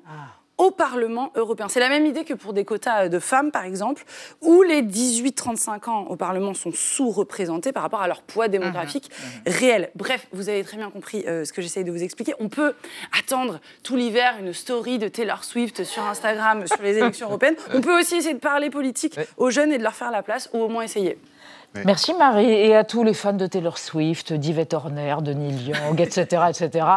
[0.57, 1.67] au Parlement européen.
[1.67, 4.03] C'est la même idée que pour des quotas de femmes, par exemple,
[4.41, 9.09] où les 18-35 ans au Parlement sont sous-représentés par rapport à leur poids démographique
[9.45, 9.91] réel.
[9.95, 12.33] Bref, vous avez très bien compris euh, ce que j'essaye de vous expliquer.
[12.39, 12.73] On peut
[13.17, 17.55] attendre tout l'hiver une story de Taylor Swift sur Instagram sur les élections européennes.
[17.73, 20.49] On peut aussi essayer de parler politique aux jeunes et de leur faire la place,
[20.53, 21.17] ou au moins essayer.
[21.83, 25.99] Merci Marie et à tous les fans de Taylor Swift, d'Yvette Horner, de Neil Young,
[25.99, 26.87] etc., etc.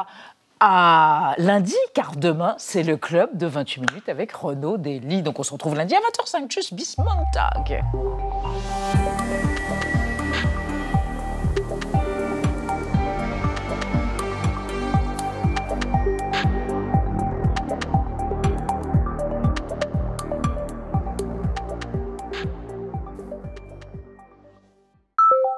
[0.61, 5.23] À lundi, car demain, c'est le club de 28 minutes avec Renaud Dely.
[5.23, 7.83] Donc on se retrouve lundi à 20h05, tchuss, bis Montag.